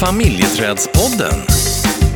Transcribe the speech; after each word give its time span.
Familjeträdspodden. 0.00 1.38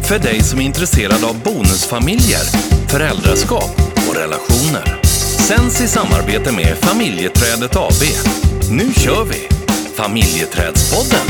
För 0.09 0.19
dig 0.19 0.41
som 0.41 0.61
är 0.61 0.65
intresserad 0.65 1.25
av 1.25 1.43
bonusfamiljer, 1.43 2.45
föräldraskap 2.89 3.75
och 4.09 4.17
relationer. 4.17 5.03
Sänds 5.49 5.81
i 5.81 5.89
samarbete 5.89 6.53
med 6.53 6.77
Familjeträdet 6.77 7.77
AB. 7.77 8.03
Nu 8.71 8.93
kör 8.93 9.25
vi! 9.25 9.49
Familjeträdspodden. 9.95 11.27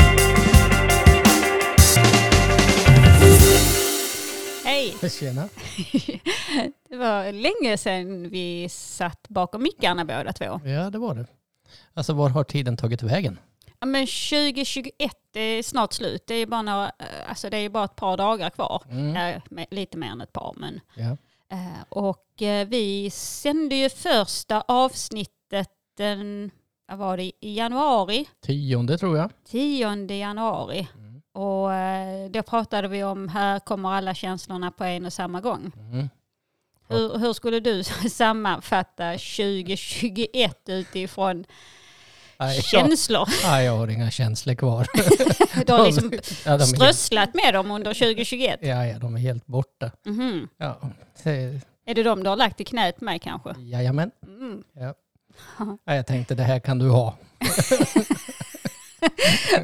Hej! 4.65 5.09
Tjena. 5.09 5.49
Det 6.89 6.95
var 6.95 7.31
länge 7.31 7.77
sedan 7.77 8.29
vi 8.29 8.69
satt 8.69 9.29
bakom 9.29 9.63
mickarna 9.63 10.05
båda 10.05 10.33
två. 10.33 10.61
Ja, 10.65 10.89
det 10.89 10.97
var 10.97 11.15
det. 11.15 11.25
Alltså, 11.93 12.13
var 12.13 12.29
har 12.29 12.43
tiden 12.43 12.77
tagit 12.77 13.03
vägen? 13.03 13.37
Ja, 13.83 13.87
men 13.87 14.07
2021 14.07 14.91
det 15.31 15.39
är 15.39 15.63
snart 15.63 15.93
slut. 15.93 16.23
Det 16.27 16.35
är 16.35 16.45
bara, 16.45 16.61
några, 16.61 16.85
eh, 16.85 17.29
alltså 17.29 17.49
det 17.49 17.57
är 17.57 17.69
bara 17.69 17.85
ett 17.85 17.95
par 17.95 18.17
dagar 18.17 18.49
kvar. 18.49 18.83
Mm. 18.89 19.41
Med- 19.49 19.67
Lite 19.71 19.97
mer 19.97 20.07
än 20.07 20.21
ett 20.21 20.33
par. 20.33 20.53
Men, 20.57 20.79
Ja. 20.95 21.17
eh, 21.51 21.83
och 21.89 22.41
eh, 22.41 22.67
vi 22.67 23.09
sände 23.09 23.75
ju 23.75 23.89
första 23.89 24.61
avsnittet 24.61 25.69
den, 25.97 26.51
vad 26.87 26.97
var 26.97 27.17
det, 27.17 27.23
i 27.23 27.53
januari. 27.57 28.25
Tionde 28.41 28.97
tror 28.97 29.17
jag. 29.17 29.31
10 29.47 30.15
januari. 30.15 30.87
Mm. 30.95 31.21
Och 31.33 31.69
då 32.31 32.43
pratade 32.43 32.87
vi 32.87 33.03
om 33.03 33.27
här 33.27 33.59
kommer 33.59 33.89
alla 33.89 34.13
känslorna 34.13 34.71
på 34.71 34.83
en 34.83 35.05
och 35.05 35.13
samma 35.13 35.41
gång. 35.41 35.71
Mm. 35.77 36.09
Hur, 36.87 37.17
hur 37.17 37.33
skulle 37.33 37.59
du 37.59 37.83
sammanfatta 38.09 39.11
2021 39.11 40.69
utifrån 40.69 41.45
Nej, 42.37 42.55
jag, 42.55 42.65
känslor? 42.65 43.27
nej, 43.43 43.65
jag 43.65 43.77
har 43.77 43.87
inga 43.87 44.11
känslor 44.11 44.55
kvar. 44.55 44.87
Du 45.65 45.73
har 45.73 45.85
liksom 45.85 46.13
ja, 46.45 46.59
strösslat 46.59 47.29
med 47.33 47.53
dem 47.53 47.71
under 47.71 47.93
2021. 47.93 48.59
ja, 48.61 48.85
ja, 48.85 48.99
de 48.99 49.15
är 49.15 49.19
helt 49.19 49.45
borta. 49.45 49.91
Mhm. 50.05 50.47
Ja, 50.57 50.77
det, 51.23 51.61
Är 51.85 51.95
det 51.95 52.03
de 52.03 52.23
du 52.23 52.29
har 52.29 52.35
lagt 52.35 52.61
i 52.61 52.63
knät 52.63 53.01
med 53.01 53.21
kanske? 53.21 53.53
jajamän. 53.57 54.11
Mm. 54.27 54.63
Ja. 54.73 54.93
Ja, 55.85 55.95
jag 55.95 56.07
tänkte 56.07 56.35
det 56.35 56.43
här 56.43 56.59
kan 56.59 56.79
du 56.79 56.89
ha. 56.89 57.17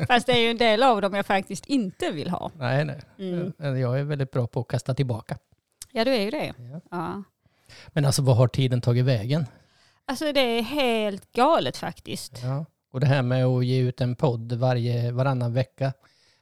Fast 0.08 0.26
det 0.26 0.32
är 0.34 0.40
ju 0.40 0.50
en 0.52 0.58
del 0.58 0.84
av 0.84 1.02
dem 1.02 1.14
jag 1.14 1.26
faktiskt 1.26 1.66
inte 1.66 2.12
vill 2.12 2.30
ha. 2.30 2.52
Nej, 2.56 2.86
nej. 2.86 3.02
Mm. 3.20 3.54
Jag 3.80 4.00
är 4.00 4.04
väldigt 4.04 4.32
bra 4.32 4.48
på 4.48 4.60
att 4.60 4.68
kasta 4.68 4.94
tillbaka. 4.94 5.38
Ja, 5.92 6.06
du 6.06 6.12
är 6.16 6.22
ju 6.22 6.32
det. 6.32 6.54
Ja. 6.58 6.82
Ja. 6.92 7.24
Men 7.88 8.06
alltså, 8.06 8.22
vad 8.22 8.38
har 8.38 8.48
tiden 8.48 8.82
tagit 8.82 9.06
vägen? 9.06 9.46
Alltså 10.10 10.34
det 10.34 10.40
är 10.42 10.62
helt 10.62 11.32
galet 11.32 11.78
faktiskt. 11.78 12.40
Ja. 12.44 12.66
Och 12.92 13.00
det 13.00 13.06
här 13.08 13.22
med 13.22 13.46
att 13.46 13.66
ge 13.66 13.80
ut 13.80 14.02
en 14.02 14.16
podd 14.16 14.52
varje, 14.54 15.12
varannan 15.12 15.54
vecka. 15.54 15.94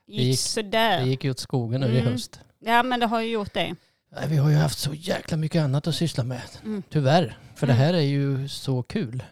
Gick 0.07 0.21
gick- 0.21 0.39
sådär. 0.39 0.99
Det 0.99 1.05
gick 1.09 1.23
ju 1.23 1.31
åt 1.31 1.39
skogen 1.39 1.81
nu 1.81 1.87
i 1.87 1.99
Mm. 1.99 2.11
höst. 2.11 2.39
Ja, 2.59 2.83
men 2.83 2.99
det 2.99 3.05
har 3.05 3.21
ju 3.21 3.29
gjort 3.31 3.53
det. 3.53 3.75
Nej, 4.11 4.27
Vi 4.27 4.37
har 4.37 4.49
ju 4.49 4.55
haft 4.55 4.79
så 4.79 4.93
jäkla 4.93 5.37
mycket 5.37 5.61
annat 5.63 5.87
att 5.87 5.95
syssla 5.95 6.23
med. 6.23 6.41
Mm. 6.63 6.83
Tyvärr. 6.89 7.37
För 7.55 7.67
Mm. 7.67 7.77
det 7.77 7.83
här 7.83 7.93
är 7.93 8.01
ju 8.01 8.47
så 8.47 8.83
kul. 8.83 9.23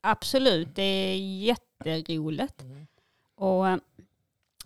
Absolut, 0.00 0.68
det 0.74 0.82
är 0.82 1.16
jätteroligt. 1.16 2.60
Mm. 2.62 2.86
Och 3.36 3.66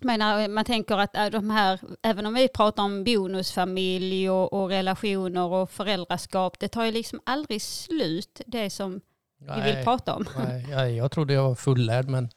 menar, 0.01 0.47
man 0.47 0.65
tänker 0.65 0.97
att 0.97 1.15
äh, 1.15 1.25
de 1.25 1.49
här, 1.49 1.79
även 2.01 2.25
om 2.25 2.33
vi 2.33 2.47
pratar 2.47 2.83
om 2.83 3.03
bonusfamilj 3.03 4.29
och, 4.29 4.53
och 4.53 4.69
relationer 4.69 5.43
och 5.45 5.71
föräldraskap, 5.71 6.59
det 6.59 6.67
tar 6.67 6.85
ju 6.85 6.91
liksom 6.91 7.19
aldrig 7.25 7.61
slut 7.61 8.41
det 8.45 8.69
som 8.69 9.01
vi 9.39 9.61
vill 9.61 9.83
prata 9.83 10.15
om. 10.15 10.25
nej, 10.47 10.67
jag, 10.69 10.91
jag 10.91 11.11
trodde 11.11 11.33
jag 11.33 11.43
var 11.43 11.55
fullärd 11.55 12.09
men... 12.09 12.29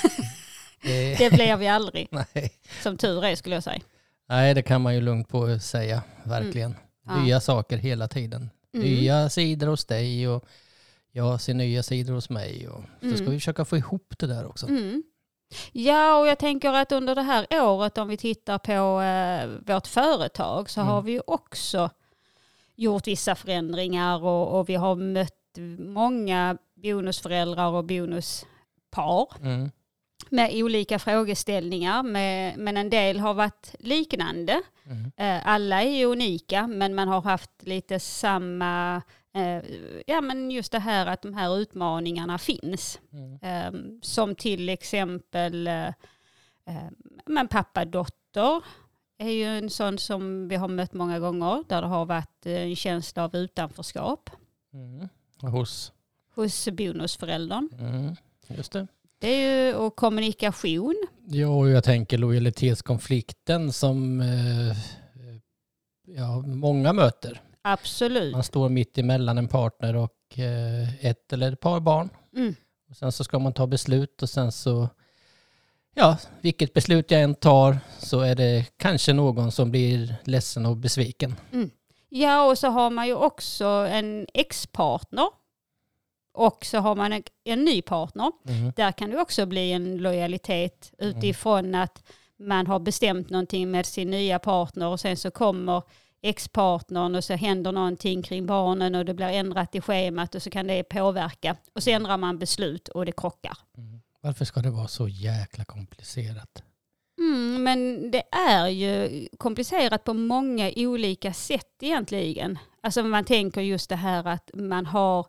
det, 0.82 1.18
Det 1.18 1.30
blir 1.32 1.56
vi 1.56 1.68
aldrig, 1.68 2.08
nej. 2.34 2.52
som 2.82 2.96
tur 2.96 3.24
är 3.24 3.36
skulle 3.36 3.54
jag 3.56 3.64
säga. 3.64 3.80
nej, 4.28 4.54
det 4.54 4.62
kan 4.62 4.80
man 4.80 4.94
ju 4.94 5.00
lugnt 5.00 5.28
på 5.28 5.58
säga. 5.58 6.02
Verkligen. 6.24 6.74
Ja. 7.06 7.22
Nya 7.22 7.40
saker 7.40 7.76
hela 7.76 8.08
tiden. 8.08 8.50
Mm. 8.74 8.86
Nya 8.86 9.28
sidor 9.30 9.66
hos 9.66 9.84
dig 9.84 10.28
och 10.28 10.44
jag 11.12 11.40
ser 11.40 11.54
nya 11.54 11.82
sidor 11.82 12.14
hos 12.14 12.30
mig. 12.30 12.68
Och 12.68 12.82
så 13.02 13.08
ska 13.10 13.16
Mm. 13.20 13.30
vi 13.30 13.38
försöka 13.38 13.64
få 13.64 13.76
ihop 13.76 14.14
det 14.18 14.26
där 14.26 14.46
också. 14.46 14.68
Mm. 14.68 15.02
Ja, 15.72 16.18
och 16.20 16.26
jag 16.26 16.38
tänker 16.38 16.72
att 16.72 16.92
under 16.92 17.14
det 17.14 17.22
här 17.22 17.46
året 17.50 17.98
om 17.98 18.08
vi 18.08 18.16
tittar 18.16 18.58
på 18.58 19.00
eh, 19.02 19.74
vårt 19.74 19.86
företag 19.86 20.70
så 20.70 20.80
Mm. 20.80 20.92
har 20.92 21.02
vi 21.02 21.12
ju 21.12 21.20
också 21.26 21.90
gjort 22.76 23.06
vissa 23.06 23.34
förändringar 23.34 24.24
och, 24.24 24.58
och 24.60 24.68
vi 24.68 24.74
har 24.74 24.94
mött 24.94 25.34
många 25.78 26.56
bonusföräldrar 26.74 27.70
och 27.72 27.84
bonuspar 27.84 29.28
Mm. 29.42 29.70
med 30.28 30.50
olika 30.54 30.98
frågeställningar. 30.98 32.02
Med, 32.02 32.58
men 32.58 32.76
en 32.76 32.90
del 32.90 33.20
har 33.20 33.34
varit 33.34 33.74
liknande. 33.78 34.62
Mm. 34.90 35.12
Eh, 35.16 35.46
alla 35.48 35.82
är 35.82 35.90
ju 35.98 36.04
unika 36.04 36.66
men 36.66 36.94
man 36.94 37.08
har 37.08 37.20
haft 37.22 37.50
lite 37.62 38.00
samma, 38.00 39.02
eh, 39.34 39.62
ja 40.06 40.20
men 40.20 40.50
just 40.50 40.72
det 40.72 40.78
här 40.78 41.06
att 41.06 41.22
de 41.22 41.34
här 41.34 41.58
utmaningarna 41.58 42.38
finns. 42.38 43.00
Mm. 43.12 43.38
Eh, 43.42 43.80
som 44.02 44.34
till 44.34 44.68
exempel 44.68 45.66
eh, 45.66 45.88
men 47.26 47.48
pappa-dotter 47.48 48.62
är 49.18 49.30
ju 49.30 49.44
en 49.44 49.70
sån 49.70 49.98
som 49.98 50.48
vi 50.48 50.56
har 50.56 50.68
mött 50.68 50.92
många 50.92 51.18
gånger 51.18 51.64
där 51.68 51.82
det 51.82 51.88
har 51.88 52.06
varit 52.06 52.46
en 52.46 52.76
känsla 52.76 53.24
av 53.24 53.36
utanförskap 53.36 54.30
Mm. 54.72 55.08
Hos... 55.40 55.92
hos 56.34 56.68
bonusföräldern. 56.68 57.68
Mm. 57.78 58.16
Just 58.46 58.72
det. 58.72 58.86
Det 59.20 59.28
är 59.28 59.66
ju 59.66 59.74
och 59.74 59.96
kommunikation. 59.96 61.06
Ja, 61.26 61.48
och 61.48 61.68
jag 61.68 61.84
tänker 61.84 62.18
lojalitetskonflikten 62.18 63.72
som 63.72 64.20
eh, 64.20 64.76
ja, 66.16 66.42
många 66.46 66.92
möter. 66.92 67.40
Absolut. 67.62 68.32
Man 68.32 68.44
står 68.44 68.68
mitt 68.68 68.98
emellan 68.98 69.38
en 69.38 69.48
partner 69.48 69.96
och 69.96 70.38
eh, 70.38 71.06
ett 71.06 71.32
eller 71.32 71.52
ett 71.52 71.60
par 71.60 71.80
barn. 71.80 72.08
Mm. 72.36 72.54
Och 72.90 72.96
sen 72.96 73.12
så 73.12 73.24
ska 73.24 73.38
man 73.38 73.52
ta 73.52 73.66
beslut 73.66 74.22
och 74.22 74.30
sen 74.30 74.52
så, 74.52 74.88
ja, 75.94 76.18
vilket 76.40 76.72
beslut 76.72 77.10
jag 77.10 77.22
än 77.22 77.34
tar 77.34 77.78
så 77.98 78.20
är 78.20 78.34
det 78.34 78.66
kanske 78.76 79.12
någon 79.12 79.52
som 79.52 79.70
blir 79.70 80.14
ledsen 80.24 80.66
och 80.66 80.76
besviken. 80.76 81.34
Ja, 82.08 82.50
och 82.50 82.58
så 82.58 82.68
har 82.68 82.90
man 82.90 83.06
ju 83.06 83.14
också 83.14 83.64
en 83.66 84.26
ex-partner. 84.34 85.26
Och 86.32 86.64
så 86.64 86.78
har 86.78 86.94
man 86.94 87.12
en, 87.12 87.22
en 87.44 87.64
ny 87.64 87.82
partner. 87.82 88.32
Mm. 88.48 88.72
Där 88.76 88.92
kan 88.92 89.10
det 89.10 89.20
också 89.20 89.46
bli 89.46 89.72
en 89.72 89.96
lojalitet 89.96 90.92
utifrån 90.98 91.74
att 91.74 92.02
man 92.38 92.66
har 92.66 92.78
bestämt 92.78 93.30
någonting 93.30 93.70
med 93.70 93.86
sin 93.86 94.10
nya 94.10 94.38
partner 94.38 94.86
och 94.86 95.00
sen 95.00 95.16
så 95.16 95.30
kommer 95.30 95.82
ex-partnern 96.22 97.14
och 97.14 97.24
så 97.24 97.34
händer 97.34 97.72
någonting 97.72 98.22
kring 98.22 98.46
barnen 98.46 98.94
och 98.94 99.04
det 99.04 99.14
blir 99.14 99.26
ändrat 99.26 99.74
i 99.74 99.80
schemat 99.80 100.34
och 100.34 100.42
så 100.42 100.50
kan 100.50 100.66
det 100.66 100.82
påverka. 100.82 101.56
Och 101.74 101.82
så 101.82 101.90
ändrar 101.90 102.16
man 102.16 102.38
beslut 102.38 102.88
och 102.88 103.06
det 103.06 103.12
krockar. 103.12 103.58
Varför 104.20 104.44
ska 104.44 104.60
det 104.60 104.70
vara 104.70 104.88
så 104.88 105.08
jäkla 105.08 105.64
komplicerat? 105.64 106.62
Mm, 107.18 107.62
men 107.62 108.10
det 108.10 108.22
är 108.32 108.68
ju 108.68 109.28
komplicerat 109.38 110.04
på 110.04 110.14
många 110.14 110.70
olika 110.76 111.32
sätt 111.32 111.76
egentligen. 111.80 112.58
Alltså 112.80 113.02
man 113.02 113.24
tänker 113.24 113.60
just 113.60 113.88
det 113.88 113.96
här 113.96 114.26
att 114.26 114.50
man 114.54 114.86
har 114.86 115.26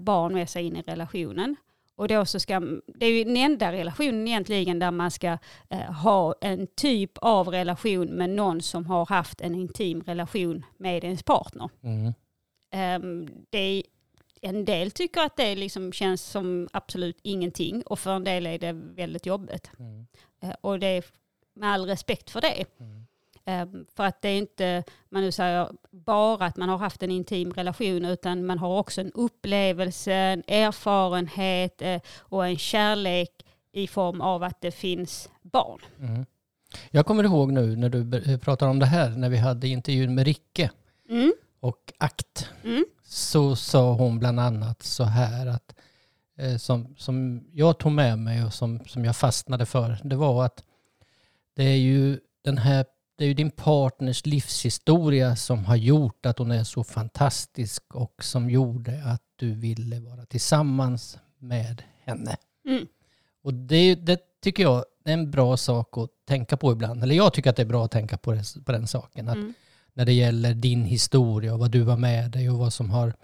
barn 0.00 0.34
med 0.34 0.48
sig 0.48 0.66
in 0.66 0.76
i 0.76 0.82
relationen. 0.82 1.56
Och 2.00 2.08
då 2.08 2.24
så 2.24 2.40
ska, 2.40 2.60
det 2.86 3.06
är 3.06 3.10
ju 3.10 3.24
den 3.24 3.36
enda 3.36 3.72
relationen 3.72 4.28
egentligen 4.28 4.78
där 4.78 4.90
man 4.90 5.10
ska 5.10 5.38
eh, 5.68 5.92
ha 5.92 6.34
en 6.40 6.66
typ 6.66 7.18
av 7.18 7.48
relation 7.48 8.06
med 8.06 8.30
någon 8.30 8.62
som 8.62 8.86
har 8.86 9.06
haft 9.06 9.40
en 9.40 9.54
intim 9.54 10.02
relation 10.02 10.64
med 10.76 11.04
ens 11.04 11.22
partner. 11.22 11.70
Mm. 11.82 12.12
Ehm, 12.72 13.28
det 13.50 13.58
är, 13.58 13.82
en 14.42 14.64
del 14.64 14.90
tycker 14.90 15.20
att 15.20 15.36
det 15.36 15.54
liksom 15.54 15.92
känns 15.92 16.22
som 16.22 16.68
absolut 16.72 17.18
ingenting 17.22 17.82
och 17.82 17.98
för 17.98 18.10
en 18.10 18.24
del 18.24 18.46
är 18.46 18.58
det 18.58 18.72
väldigt 18.72 19.26
jobbigt. 19.26 19.70
Mm. 19.78 20.06
Eh, 20.42 20.54
Och 20.60 20.78
det 20.78 20.86
är 20.86 21.04
med 21.54 21.72
all 21.72 21.86
respekt 21.86 22.30
för 22.30 22.40
det. 22.40 22.64
Mm. 22.80 23.06
Eh, 23.44 23.66
För 23.96 24.04
att 24.04 24.22
det 24.22 24.28
är 24.28 24.38
inte, 24.38 24.84
man 25.08 25.22
nu 25.22 25.32
säger 25.32 25.70
bara 25.90 26.46
att 26.46 26.56
man 26.56 26.68
har 26.68 26.78
haft 26.78 27.02
en 27.02 27.10
intim 27.10 27.52
relation 27.52 28.04
utan 28.04 28.46
man 28.46 28.58
har 28.58 28.78
också 28.78 29.00
en 29.00 29.12
upplevelse, 29.12 30.12
en 30.14 30.42
erfarenhet 30.48 31.82
eh, 31.82 32.00
och 32.18 32.46
en 32.46 32.58
kärlek 32.58 33.46
i 33.72 33.86
form 33.86 34.20
av 34.20 34.42
att 34.42 34.60
det 34.60 34.70
finns 34.70 35.30
barn. 35.42 35.80
Mm. 36.00 36.26
Jag 36.90 37.06
kommer 37.06 37.24
ihåg 37.24 37.52
nu 37.52 37.76
när 37.76 37.88
du 37.88 38.04
ber- 38.04 38.38
pratar 38.38 38.68
om 38.68 38.78
det 38.78 38.86
här, 38.86 39.08
när 39.10 39.28
vi 39.28 39.36
hade 39.36 39.68
intervjun 39.68 40.14
med 40.14 40.24
Ricke 40.26 40.70
Mm. 41.08 41.32
och 41.60 41.92
ACT, 41.98 42.48
Mm. 42.64 42.84
så 43.04 43.56
sa 43.56 43.92
hon 43.92 44.18
bland 44.18 44.40
annat 44.40 44.82
så 44.82 45.04
här 45.04 45.46
att 45.46 45.74
eh, 46.38 46.56
som, 46.56 46.94
som 46.98 47.44
jag 47.52 47.78
tog 47.78 47.92
med 47.92 48.18
mig 48.18 48.44
och 48.44 48.54
som, 48.54 48.80
som 48.86 49.04
jag 49.04 49.16
fastnade 49.16 49.66
för, 49.66 49.98
det 50.04 50.16
var 50.16 50.44
att 50.44 50.64
det 51.56 51.62
är 51.64 51.76
ju 51.76 52.20
den 52.44 52.58
här 52.58 52.84
det 53.20 53.24
är 53.24 53.28
ju 53.28 53.34
din 53.34 53.50
partners 53.50 54.26
livshistoria 54.26 55.36
som 55.36 55.64
har 55.64 55.76
gjort 55.76 56.26
att 56.26 56.38
hon 56.38 56.50
är 56.50 56.64
så 56.64 56.84
fantastisk 56.84 57.94
och 57.94 58.24
som 58.24 58.50
gjorde 58.50 59.02
att 59.04 59.22
du 59.36 59.54
ville 59.54 60.00
vara 60.00 60.26
tillsammans 60.26 61.18
med 61.38 61.82
henne. 62.04 62.36
Mm. 62.66 62.86
Och 63.42 63.54
det, 63.54 63.94
det 63.94 64.20
tycker 64.42 64.62
jag 64.62 64.84
är 65.04 65.12
en 65.12 65.30
bra 65.30 65.56
sak 65.56 65.98
att 65.98 66.10
tänka 66.28 66.56
på 66.56 66.72
ibland. 66.72 67.02
Eller 67.02 67.14
jag 67.14 67.32
tycker 67.32 67.50
att 67.50 67.56
det 67.56 67.62
är 67.62 67.66
bra 67.66 67.84
att 67.84 67.90
tänka 67.90 68.16
på, 68.16 68.32
det, 68.32 68.64
på 68.64 68.72
den 68.72 68.86
saken. 68.86 69.28
Att 69.28 69.36
Mm. 69.36 69.54
När 69.94 70.04
det 70.04 70.12
gäller 70.12 70.54
din 70.54 70.84
historia 70.84 71.52
och 71.52 71.58
vad 71.58 71.70
du 71.70 71.80
var 71.80 71.96
med 71.96 72.30
dig 72.30 72.50
och 72.50 72.58
vad 72.58 72.72
som 72.72 72.90
har 72.90 73.14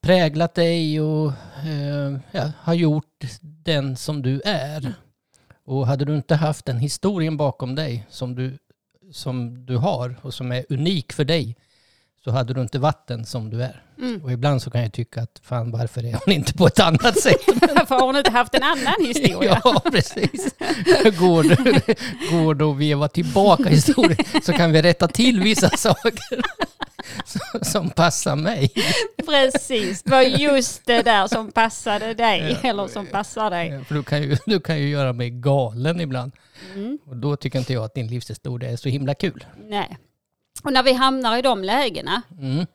präglat 0.00 0.54
dig 0.54 1.00
och 1.00 1.32
eh, 1.64 2.18
ja, 2.30 2.52
har 2.58 2.74
gjort 2.74 3.24
den 3.40 3.96
som 3.96 4.22
du 4.22 4.40
är. 4.44 4.94
Och 5.64 5.86
hade 5.86 6.04
du 6.04 6.16
inte 6.16 6.34
haft 6.34 6.66
den 6.66 6.78
historien 6.78 7.36
bakom 7.36 7.74
dig 7.74 8.06
som 8.10 8.34
du, 8.34 8.58
som 9.12 9.66
du 9.66 9.76
har 9.76 10.16
och 10.22 10.34
som 10.34 10.52
är 10.52 10.64
unik 10.68 11.12
för 11.12 11.24
dig 11.24 11.56
så 12.24 12.30
hade 12.30 12.54
du 12.54 12.60
inte 12.60 12.78
varit 12.78 13.06
den 13.06 13.24
som 13.26 13.50
du 13.50 13.62
är. 13.62 13.82
Mm. 13.98 14.24
Och 14.24 14.32
ibland 14.32 14.62
så 14.62 14.70
kan 14.70 14.82
jag 14.82 14.92
tycka 14.92 15.22
att 15.22 15.40
fan 15.42 15.70
varför 15.70 16.04
är 16.04 16.18
hon 16.24 16.34
inte 16.34 16.52
på 16.54 16.66
ett 16.66 16.80
annat 16.80 17.20
sätt? 17.20 17.40
Varför 17.76 17.94
har 17.94 18.06
hon 18.06 18.16
inte 18.16 18.30
haft 18.30 18.54
en 18.54 18.62
annan 18.62 18.94
historia? 19.06 19.60
Ja, 19.64 19.82
precis. 19.92 20.54
Går 21.18 21.42
det, 21.42 21.94
går 22.30 22.54
det 22.54 22.64
att 22.64 22.76
veva 22.76 23.08
tillbaka 23.08 23.68
historien 23.68 24.18
så 24.42 24.52
kan 24.52 24.72
vi 24.72 24.82
rätta 24.82 25.08
till 25.08 25.40
vissa 25.40 25.68
saker 25.76 26.40
som- 27.62 27.90
passar 27.90 28.36
mig. 28.36 28.70
Precis, 29.26 30.02
det 30.02 30.10
var 30.10 30.22
just 30.22 30.86
det 30.86 31.02
där 31.02 31.26
som 31.26 31.52
passade 31.52 32.14
dig, 32.14 32.58
Ja. 32.62 32.68
eller 32.70 32.88
som 32.88 33.06
passar 33.06 33.50
dig. 33.50 33.84
För 33.84 33.94
du 33.94 34.02
kan, 34.02 34.22
ju, 34.22 34.36
du 34.46 34.60
kan 34.60 34.78
ju 34.78 34.88
göra 34.88 35.12
mig 35.12 35.30
galen 35.30 36.00
ibland. 36.00 36.32
Mm. 36.74 36.98
Och 37.06 37.16
då 37.16 37.36
tycker 37.36 37.58
inte 37.58 37.72
jag 37.72 37.84
att 37.84 37.94
din 37.94 38.06
livshistoria 38.06 38.70
är 38.70 38.76
så 38.76 38.88
himla 38.88 39.14
kul. 39.14 39.44
Nej. 39.68 39.98
Och 40.64 40.72
när 40.72 40.82
vi 40.82 40.92
hamnar 40.92 41.38
i 41.38 41.42
de 41.42 41.64
lägena, 41.64 42.22
Mm. 42.40 42.66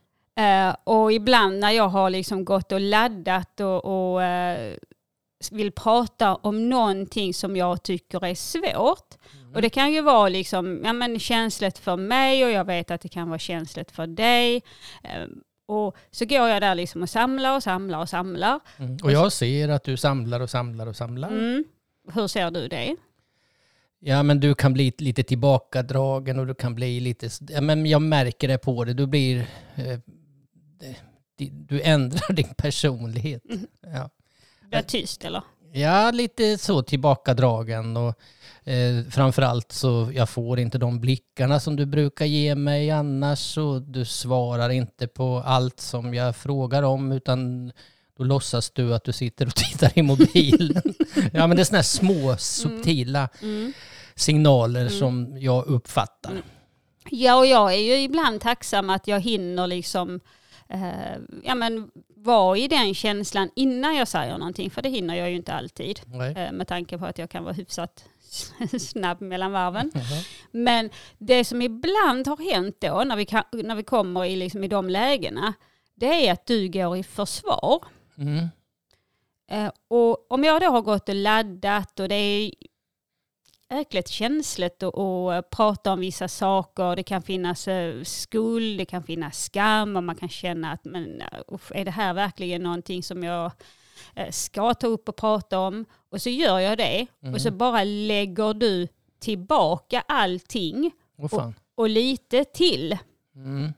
eh, 0.70 0.76
och 0.84 1.12
ibland 1.14 1.60
när 1.60 1.72
jag 1.72 1.88
har 1.90 2.10
liksom 2.10 2.46
gått 2.46 2.72
och 2.72 2.82
laddat 2.82 3.60
och, 3.60 3.86
och 4.14 4.24
eh, 4.24 4.74
vill 5.52 5.72
prata 5.72 6.36
om 6.36 6.70
någonting 6.70 7.34
som 7.34 7.56
jag 7.56 7.84
tycker 7.84 8.26
är 8.26 8.36
svårt. 8.36 9.18
Och 9.56 9.62
det 9.62 9.70
kan 9.70 9.94
ju 9.94 10.02
vara 10.02 10.30
liksom, 10.30 10.82
ja, 10.84 10.94
men 10.94 11.20
känsligt 11.20 11.78
för 11.78 11.96
mig 11.98 12.46
och 12.46 12.52
jag 12.52 12.66
vet 12.66 12.92
att 12.92 13.02
det 13.02 13.10
kan 13.10 13.30
vara 13.30 13.40
känsligt 13.40 13.92
för 13.92 14.08
dig. 14.08 14.62
Eh, 15.04 15.24
och 15.68 15.96
så 16.12 16.26
går 16.26 16.48
jag 16.48 16.62
där 16.62 16.76
liksom 16.76 17.02
och 17.02 17.10
samlar 17.10 17.56
och 17.56 17.64
samlar 17.64 18.00
och 18.00 18.10
samlar. 18.10 18.60
Mm. 18.78 18.98
Och 19.04 19.12
jag 19.12 19.32
ser 19.32 19.70
att 19.70 19.84
du 19.84 19.98
samlar 19.98 20.40
och 20.40 20.50
samlar 20.50 20.88
och 20.88 20.96
samlar. 20.96 21.30
Mm. 21.30 21.64
Hur 22.14 22.28
ser 22.28 22.52
du 22.52 22.68
det? 22.68 22.96
Ja, 24.04 24.24
men 24.24 24.40
du 24.40 24.56
kan 24.56 24.74
bli 24.74 24.94
lite 24.98 25.24
tillbakadragen 25.24 26.40
och 26.40 26.48
du 26.48 26.56
kan 26.56 26.76
bli 26.76 27.00
lite... 27.00 27.30
Ja, 27.50 27.62
men 27.62 27.86
jag 27.86 28.02
märker 28.02 28.48
det 28.48 28.58
på 28.58 28.84
dig. 28.84 28.94
Du 28.94 29.08
blir... 29.08 29.48
Eh, 29.76 30.00
du 31.50 31.82
ändrar 31.82 32.34
din 32.34 32.54
personlighet. 32.58 33.44
Ja. 33.82 34.10
Blir 34.62 34.80
jag 34.80 34.88
tyst 34.88 35.26
eller? 35.26 35.44
Ja, 35.74 36.12
lite 36.12 36.58
så 36.58 36.82
tillbakadragen 36.82 37.98
och 37.98 38.16
eh, 38.70 39.06
framförallt 39.10 39.72
så 39.72 40.12
jag 40.14 40.30
får 40.30 40.60
inte 40.60 40.78
de 40.78 41.00
blickarna 41.00 41.60
som 41.60 41.76
du 41.76 41.86
brukar 41.86 42.26
ge 42.26 42.56
mig 42.56 42.92
annars 42.92 43.58
och 43.58 43.82
du 43.82 44.06
svarar 44.06 44.70
inte 44.70 45.08
på 45.08 45.44
allt 45.46 45.80
som 45.80 46.14
jag 46.14 46.36
frågar 46.36 46.84
om 46.84 47.12
utan 47.12 47.72
då 48.18 48.24
låtsas 48.24 48.72
du 48.72 48.94
att 48.94 49.04
du 49.04 49.12
sitter 49.12 49.46
och 49.46 49.56
tittar 49.56 49.92
i 49.96 50.02
mobilen. 50.02 50.82
ja, 51.34 51.48
men 51.48 51.58
det 51.58 51.62
är 51.62 51.64
sådana 51.64 51.78
här 51.78 51.84
små 51.84 52.38
subtila 52.38 53.30
Mm. 53.42 53.74
Signaler 54.16 54.90
som 54.90 55.38
jag 55.40 55.66
uppfattar. 55.66 56.32
Mm. 56.32 56.44
Ja, 57.10 57.36
och 57.36 57.46
jag 57.46 57.74
är 57.74 57.80
ju 57.80 58.02
ibland 58.02 58.42
tacksam 58.42 58.90
att 58.90 59.08
jag 59.08 59.20
hinner 59.20 59.68
liksom 59.68 60.20
eh, 60.70 61.18
ja, 61.44 61.56
men 61.56 61.92
vara 62.16 62.58
i 62.58 62.68
den 62.68 62.94
känslan 62.94 63.50
innan 63.56 63.96
jag 63.96 64.08
säger 64.08 64.38
någonting, 64.38 64.72
för 64.72 64.82
det 64.82 64.90
hinner 64.90 65.16
jag 65.16 65.30
ju 65.30 65.36
inte 65.36 65.54
alltid. 65.54 66.02
Eh, 66.36 66.52
med 66.52 66.68
tanke 66.68 66.98
på 66.98 67.06
att 67.06 67.18
jag 67.18 67.30
kan 67.30 67.44
vara 67.44 67.54
hyfsat 67.54 68.06
snabb 68.80 69.22
mellan 69.22 69.52
varven. 69.52 69.92
Jaha. 69.96 70.24
Men 70.52 70.90
det 71.18 71.46
som 71.46 71.62
ibland 71.62 72.28
har 72.28 72.52
hänt 72.52 72.76
då, 72.80 73.04
när 73.06 73.16
vi, 73.16 73.26
kan, 73.26 73.44
när 73.52 73.76
vi 73.76 73.84
kommer 73.84 74.26
i, 74.26 74.36
liksom, 74.36 74.64
i 74.64 74.68
de 74.68 74.90
lägena, 74.90 75.54
det 75.96 76.28
är 76.28 76.34
att 76.34 76.46
du 76.46 76.70
går 76.70 76.98
i 76.98 77.04
försvar. 77.04 77.84
Mm. 78.18 78.48
Eh, 79.52 79.72
och 79.88 80.32
om 80.32 80.44
jag 80.44 80.62
då 80.62 80.68
har 80.68 80.82
gått 80.82 81.10
och 81.10 81.16
laddat 81.16 82.00
och 82.00 82.10
det 82.10 82.16
är 82.16 82.52
jäkligt 83.78 84.08
känsligt 84.08 84.84
att, 84.84 85.50
prata 85.50 85.94
om 85.94 86.00
vissa 86.00 86.28
saker. 86.28 86.96
Det 86.96 87.04
kan 87.04 87.22
finnas 87.22 87.68
eh, 87.68 88.04
skuld, 88.04 88.78
det 88.78 88.86
kan 88.86 89.04
finnas 89.04 89.44
skam 89.44 89.96
och 89.96 90.04
man 90.04 90.16
kan 90.16 90.30
känna 90.30 90.72
att 90.72 90.86
men, 90.86 91.22
eh, 91.22 91.28
är 91.72 91.86
det 91.86 91.92
här 91.92 92.14
verkligen 92.14 92.64
någonting 92.64 93.04
som 93.04 93.24
jag 93.24 93.52
eh, 94.16 94.32
ska 94.32 94.74
ta 94.74 94.88
upp 94.88 95.10
och 95.10 95.16
prata 95.16 95.60
om? 95.60 95.86
Och 96.10 96.22
så 96.22 96.30
gör 96.30 96.60
jag 96.60 96.78
det 96.78 97.08
och 97.34 97.42
så 97.42 97.52
bara 97.52 97.84
lägger 97.84 98.54
du 98.54 98.88
tillbaka 99.20 100.04
allting 100.08 100.92
Åh 101.18 101.30
fan. 101.30 101.54
och 101.76 101.90
lite 101.90 102.44
till. 102.44 102.98
Mm. 103.36 103.74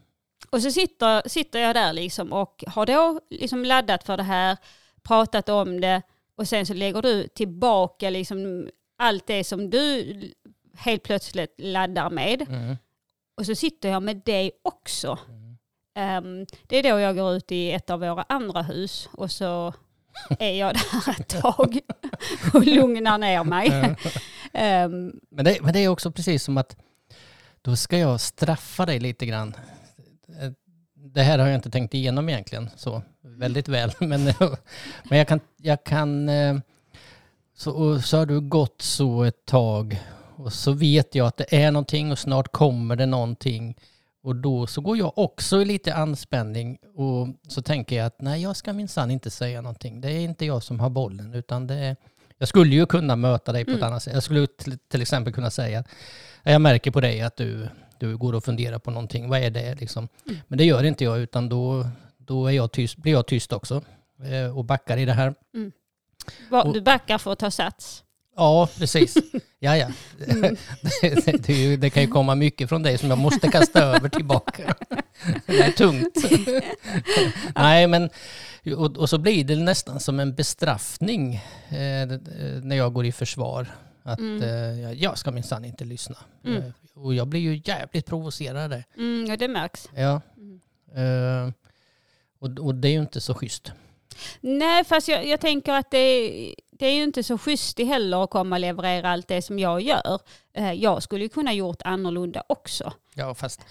Och 0.50 0.62
så 0.62 0.72
sitter, 0.72 1.30
sitter 1.30 1.60
jag 1.60 1.75
där 1.75 1.94
liksom 1.94 2.34
och 2.34 2.63
har 2.68 2.86
då 2.86 3.19
liksom 3.30 3.66
laddat 3.66 4.04
för 4.04 4.18
det 4.18 4.24
här, 4.24 4.57
pratat 5.04 5.50
om 5.50 5.81
det 5.81 6.01
och 6.36 6.48
sen 6.48 6.66
så 6.66 6.74
lägger 6.74 7.01
du 7.01 7.28
tillbaka 7.28 8.10
liksom 8.10 8.69
allt 9.03 9.27
det 9.27 9.44
som 9.44 9.69
du 9.69 10.13
helt 10.77 11.03
plötsligt 11.03 11.53
laddar 11.57 12.09
med. 12.09 12.41
Mm. 12.41 12.77
Och 13.38 13.45
så 13.45 13.55
sitter 13.55 13.89
jag 13.89 14.03
med 14.03 14.21
det 14.25 14.51
också. 14.61 15.19
Ehm, 15.95 16.45
det 16.67 16.77
är 16.77 16.83
då 16.83 17.00
jag 17.00 17.15
går 17.15 17.33
ut 17.33 17.51
i 17.51 17.71
ett 17.71 17.89
av 17.89 18.00
våra 18.00 18.25
andra 18.29 18.61
hus 18.61 19.09
och 19.11 19.31
så 19.31 19.73
är 20.39 20.51
jag 20.51 20.73
där 20.73 21.09
ett 21.19 21.27
tag 21.41 21.79
och 22.53 22.65
lugnar 22.65 23.17
ner 23.17 23.44
mig. 23.44 23.95
Ehm, 24.53 25.19
Men 25.31 25.45
det, 25.45 25.61
men 25.61 25.73
det 25.73 25.79
är 25.79 25.88
också 25.88 26.11
precis 26.11 26.44
som 26.44 26.57
att 26.57 26.77
då 27.61 27.75
ska 27.75 27.97
jag 27.97 28.21
straffa 28.21 28.85
dig 28.85 28.99
lite 28.99 29.25
grann. 29.25 29.56
Det 30.95 31.21
här 31.21 31.39
har 31.39 31.47
jag 31.47 31.56
inte 31.56 31.69
tänkt 31.69 31.94
igenom 31.94 32.29
egentligen 32.29 32.69
så 32.75 33.01
väldigt 33.21 33.67
väl. 33.67 33.91
Men, 33.99 34.23
men 35.03 35.17
jag 35.17 35.27
kan, 35.27 35.39
jag 35.57 35.83
kan 35.83 36.29
eh, 36.29 36.56
så, 37.55 37.71
och 37.71 38.03
så 38.03 38.17
har 38.17 38.25
du 38.25 38.41
gått 38.41 38.81
så 38.81 39.23
ett 39.23 39.45
tag 39.45 40.00
och 40.35 40.53
så 40.53 40.71
vet 40.71 41.15
jag 41.15 41.27
att 41.27 41.38
det 41.38 41.55
är 41.63 41.71
någonting 41.71 42.11
och 42.11 42.19
snart 42.19 42.51
kommer 42.51 42.95
det 42.95 43.05
någonting. 43.05 43.75
Och 44.23 44.35
då 44.35 44.67
så 44.67 44.81
går 44.81 44.97
jag 44.97 45.17
också 45.17 45.61
i 45.61 45.65
lite 45.65 45.94
anspänning 45.94 46.77
och 46.95 47.27
så 47.47 47.61
tänker 47.61 47.95
jag 47.95 48.05
att 48.05 48.21
nej, 48.21 48.41
jag 48.41 48.55
ska 48.55 48.73
minsann 48.73 49.11
inte 49.11 49.29
säga 49.29 49.61
någonting. 49.61 50.01
Det 50.01 50.11
är 50.11 50.19
inte 50.19 50.45
jag 50.45 50.63
som 50.63 50.79
har 50.79 50.89
bollen 50.89 51.33
utan 51.33 51.67
det 51.67 51.75
är... 51.75 51.95
Jag 52.38 52.47
skulle 52.47 52.75
ju 52.75 52.85
kunna 52.85 53.15
möta 53.15 53.51
dig 53.51 53.65
på 53.65 53.71
ett 53.71 53.83
annat 53.83 54.03
sätt. 54.03 54.13
Jag 54.13 54.23
skulle 54.23 54.47
till, 54.89 55.01
exempel 55.01 55.33
kunna 55.33 55.49
säga 55.49 55.83
jag 56.44 56.61
märker 56.61 56.92
på 56.92 57.01
dig 57.01 57.21
att 57.21 57.37
du, 57.37 57.68
du 57.99 58.18
går 58.18 58.33
och 58.33 58.44
funderar 58.44 58.80
på 58.80 58.92
någonting. 58.92 59.30
Vad 59.30 59.39
är 59.39 59.49
det 59.49 59.75
liksom? 59.75 60.07
Men 60.47 60.57
det 60.57 60.63
gör 60.66 60.83
inte 60.83 61.04
jag 61.04 61.19
utan 61.19 61.49
då, 61.49 61.87
då 62.18 62.47
är 62.47 62.51
jag 62.51 62.71
tyst, 62.71 62.97
blir 62.97 63.11
jag 63.11 63.28
tyst 63.28 63.54
också 63.54 63.81
eh, 64.31 64.57
och 64.57 64.66
backar 64.66 64.97
i 64.97 65.06
det 65.06 65.13
här. 65.13 65.30
Och- 65.30 65.35
du 66.73 66.81
backar 66.81 67.18
för 67.18 67.31
att 67.33 67.39
ta 67.39 67.51
sats. 67.51 68.03
Ja, 68.35 68.69
precis. 68.77 69.18
Ja, 69.59 69.77
ja. 69.77 69.87
Det, 71.01 71.25
det, 71.25 71.37
det, 71.47 71.77
det 71.77 71.89
kan 71.89 72.03
ju 72.03 72.09
komma 72.09 72.35
mycket 72.35 72.69
från 72.69 72.83
dig 72.83 72.97
som 72.97 73.09
jag 73.09 73.18
måste 73.19 73.47
kasta 73.47 73.80
över 73.83 74.09
tillbaka. 74.09 74.75
Det 75.45 75.59
är 75.61 75.71
tungt. 75.71 76.15
Nej, 77.56 77.87
men 77.87 78.09
och, 78.77 78.97
och 78.97 79.09
så 79.09 79.18
blir 79.18 79.44
det 79.44 79.56
nästan 79.56 79.99
som 79.99 80.19
en 80.19 80.35
bestraffning 80.35 81.35
eh, 81.69 82.07
när 82.61 82.75
jag 82.75 82.94
går 82.94 83.06
i 83.06 83.11
försvar. 83.11 83.68
Att 84.03 84.19
eh, 84.19 84.80
jag- 84.81 84.95
jag 84.95 85.18
ska 85.18 85.31
minsann 85.31 85.65
inte 85.65 85.85
lyssna. 85.85 86.18
Mm. 86.45 86.57
Eh, 86.63 86.71
och 86.95 87.13
jag 87.13 87.27
blir 87.27 87.39
ju 87.39 87.61
jävligt 87.65 88.06
provocerad. 88.06 88.83
Mm, 88.97 89.25
ja, 89.30 89.37
det 89.37 89.47
märks. 89.47 89.89
Ja. 89.95 90.21
Mm. 90.37 90.59
Eh, 91.47 91.53
och, 92.39 92.49
och 92.59 92.75
det 92.75 92.87
är 92.87 92.92
ju 92.92 92.99
inte 92.99 93.21
så 93.21 93.33
schysst. 93.33 93.71
Nej, 94.41 94.83
fast 94.83 95.07
jag, 95.07 95.27
jag 95.27 95.39
tänker 95.41 95.73
att 95.73 95.91
det, 95.91 96.29
det 96.71 96.85
är 96.85 96.91
ju 96.95 97.03
inte 97.03 97.23
så 97.23 97.37
schysst 97.37 97.77
det 97.77 97.83
heller 97.83 98.23
att 98.23 98.29
komma 98.29 98.55
och 98.55 98.59
leverera 98.59 99.09
allt 99.11 99.27
det 99.27 99.41
som 99.41 99.59
jag 99.59 99.81
gör. 99.81 100.19
Eh, 100.53 100.71
Jag 100.73 101.03
skulle 101.03 101.23
ju 101.23 101.29
kunna 101.29 101.53
gjort 101.53 101.81
annorlunda 101.81 102.43
också. 102.49 102.93
Ja, 103.15 103.33
fast 103.35 103.61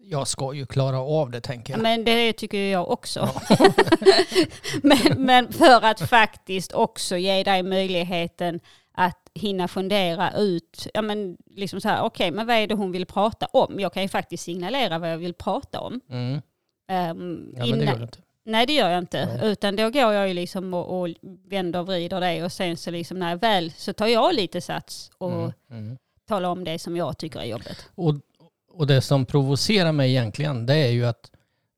jag 0.00 0.28
ska 0.28 0.52
ju 0.54 0.66
klara 0.66 0.98
av 1.00 1.30
det 1.30 1.40
tänker 1.40 1.72
jag. 1.72 1.82
Men 1.82 2.04
det 2.04 2.32
tycker 2.32 2.58
jag 2.58 2.90
också. 2.90 3.28
men, 4.82 4.98
men 5.16 5.52
för 5.52 5.84
att 5.84 6.08
faktiskt 6.08 6.72
också 6.72 7.16
ge 7.16 7.42
dig 7.42 7.62
möjligheten 7.62 8.60
att 8.92 9.30
hinna 9.34 9.68
fundera 9.68 10.32
ut, 10.32 10.86
ja 10.94 11.02
men 11.02 11.36
liksom 11.50 11.80
så 11.80 11.88
här, 11.88 12.02
okej 12.02 12.30
men 12.30 12.46
vad 12.46 12.56
är 12.56 12.66
det 12.66 12.74
hon 12.74 12.92
vill 12.92 13.06
prata 13.06 13.46
om? 13.46 13.80
Jag 13.80 13.92
kan 13.92 14.02
ju 14.02 14.08
faktiskt 14.08 14.44
signalera 14.44 14.98
vad 14.98 15.12
jag 15.12 15.18
vill 15.18 15.34
prata 15.34 15.80
om. 15.80 16.00
Mm. 16.10 16.40
Ehm, 16.90 17.52
Ja, 17.56 17.58
men 17.58 17.58
det 17.58 17.66
innan- 17.68 17.86
gör 17.86 17.96
du 17.96 18.02
inte. 18.02 18.18
Nej 18.48 18.66
det 18.66 18.72
gör 18.72 18.90
jag 18.90 18.98
inte. 18.98 19.26
Nej. 19.26 19.50
Utan 19.52 19.76
då 19.76 19.90
går 19.90 20.12
jag 20.12 20.28
ju 20.28 20.34
liksom 20.34 20.74
och, 20.74 21.00
och 21.00 21.08
vänder 21.50 21.80
och 21.80 21.86
vrider 21.86 22.20
det 22.20 22.44
och 22.44 22.52
sen 22.52 22.76
så 22.76 22.90
liksom 22.90 23.18
när 23.18 23.30
jag 23.30 23.40
väl 23.40 23.72
så 23.76 23.92
tar 23.92 24.06
jag 24.06 24.34
lite 24.34 24.60
sats 24.60 25.10
och 25.18 25.32
Mm. 25.32 25.52
Mm. 25.70 25.98
talar 26.28 26.48
om 26.48 26.64
det 26.64 26.78
som 26.78 26.96
jag 26.96 27.18
tycker 27.18 27.40
är 27.40 27.44
jobbigt. 27.44 27.88
Och, 27.94 28.14
och 28.72 28.86
det 28.86 29.00
som 29.00 29.26
provocerar 29.26 29.92
mig 29.92 30.10
egentligen 30.10 30.66
det 30.66 30.74
är 30.74 30.88
ju 30.90 31.06
att 31.06 31.30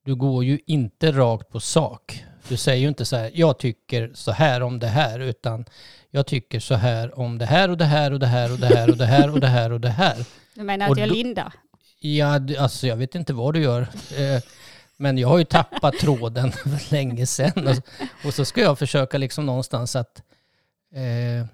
du 0.05 0.15
går 0.15 0.45
ju 0.45 0.59
inte 0.67 1.13
rakt 1.13 1.49
på 1.49 1.61
sak. 1.61 2.25
Du 2.49 2.57
säger 2.57 2.79
ju 2.83 2.89
inte 2.89 3.05
så 3.05 3.17
här, 3.17 3.31
jag 3.35 3.59
tycker 3.59 4.11
så 4.15 4.33
här 4.33 4.63
om 4.63 4.79
det 4.79 4.87
här, 4.87 5.21
utan 5.21 5.65
jag 6.11 6.27
tycker 6.27 6.61
så 6.61 6.75
här 6.75 7.19
om 7.19 7.39
det 7.39 7.47
här 7.47 7.71
och 7.71 7.79
det 7.79 7.85
här 7.85 8.13
och 8.13 8.19
det 8.21 8.27
här 8.27 8.51
och 8.53 8.59
det 8.59 8.67
här 8.67 8.91
och 8.91 8.97
det 8.97 9.07
här 9.07 9.31
och 9.33 9.41
det 9.41 9.47
här 9.47 9.73
och 9.73 9.81
det 9.81 9.89
här. 9.91 10.17
Du 10.55 10.63
menar 10.63 10.91
att 10.91 10.99
jag 10.99 11.09
lindar? 11.09 11.53
Ja, 12.01 12.41
alltså 12.59 12.87
jag 12.87 12.97
vet 12.97 13.15
inte 13.15 13.33
vad 13.33 13.55
du 13.55 13.63
gör. 13.63 13.87
Men 15.01 15.19
jag 15.19 15.29
har 15.29 15.39
ju 15.39 15.45
tappat 15.45 15.95
tråden 15.95 16.53
för 16.53 16.93
länge 16.93 17.27
sedan. 17.27 17.67
Och, 17.69 17.77
och 18.27 18.35
så 18.35 18.45
ska 18.45 18.61
jag 18.61 18.79
försöka 18.79 19.19
liksom 19.19 19.47
någonstans 19.47 19.97
att 19.97 20.23
eh, 20.95 21.47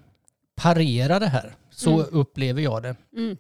parera 0.57 1.19
det 1.19 1.27
här. 1.29 1.55
Så 1.71 1.95
Mm. 1.95 2.07
upplever 2.13 2.63
jag 2.63 2.83
det. 2.83 2.97
Mm. 3.17 3.37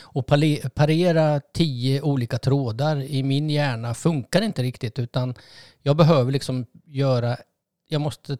Och 0.00 0.26
parera 0.74 1.40
tio 1.54 2.02
olika 2.02 2.38
trådar 2.38 3.02
i 3.02 3.22
min 3.22 3.50
hjärna 3.50 3.94
funkar 3.94 4.42
inte 4.42 4.62
riktigt 4.62 4.98
utan 4.98 5.34
jag 5.82 5.96
behöver 5.96 6.32
liksom 6.32 6.66
göra, 6.84 7.36
jag 7.88 8.00
måste, 8.00 8.38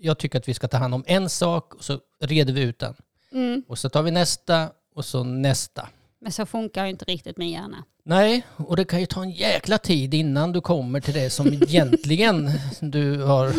jag 0.00 0.18
tycker 0.18 0.38
att 0.38 0.48
vi 0.48 0.54
ska 0.54 0.68
ta 0.68 0.76
hand 0.76 0.94
om 0.94 1.04
en 1.06 1.28
sak 1.28 1.74
och 1.74 1.84
så 1.84 1.98
reder 2.20 2.52
vi 2.52 2.60
ut 2.60 2.78
den. 2.78 2.94
Mm. 3.32 3.62
Och 3.68 3.78
så 3.78 3.88
tar 3.88 4.02
vi 4.02 4.10
nästa 4.10 4.70
och 4.94 5.04
så 5.04 5.24
nästa. 5.24 5.88
Men 6.24 6.32
så 6.32 6.46
funkar 6.46 6.84
ju 6.84 6.90
inte 6.90 7.04
riktigt 7.04 7.36
min 7.36 7.50
hjärna. 7.50 7.84
Nej, 8.04 8.46
och 8.56 8.76
det 8.76 8.84
kan 8.84 9.00
ju 9.00 9.06
ta 9.06 9.22
en 9.22 9.30
jäkla 9.30 9.78
tid 9.78 10.14
innan 10.14 10.52
du 10.52 10.60
kommer 10.60 11.00
till 11.00 11.14
det 11.14 11.30
som 11.30 11.46
egentligen 11.52 12.50
du 12.80 13.22
har 13.22 13.52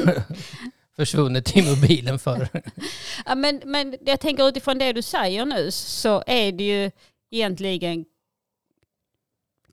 försvunnit 0.95 1.57
i 1.57 1.69
mobilen 1.69 2.19
för. 2.19 2.49
Ja, 3.25 3.35
men, 3.35 3.61
men 3.65 3.97
jag 4.05 4.19
tänker 4.19 4.47
utifrån 4.47 4.77
det 4.77 4.93
du 4.93 5.01
säger 5.01 5.45
nu 5.45 5.71
så 5.71 6.23
är 6.27 6.51
det 6.51 6.63
ju 6.63 6.91
egentligen 7.31 8.05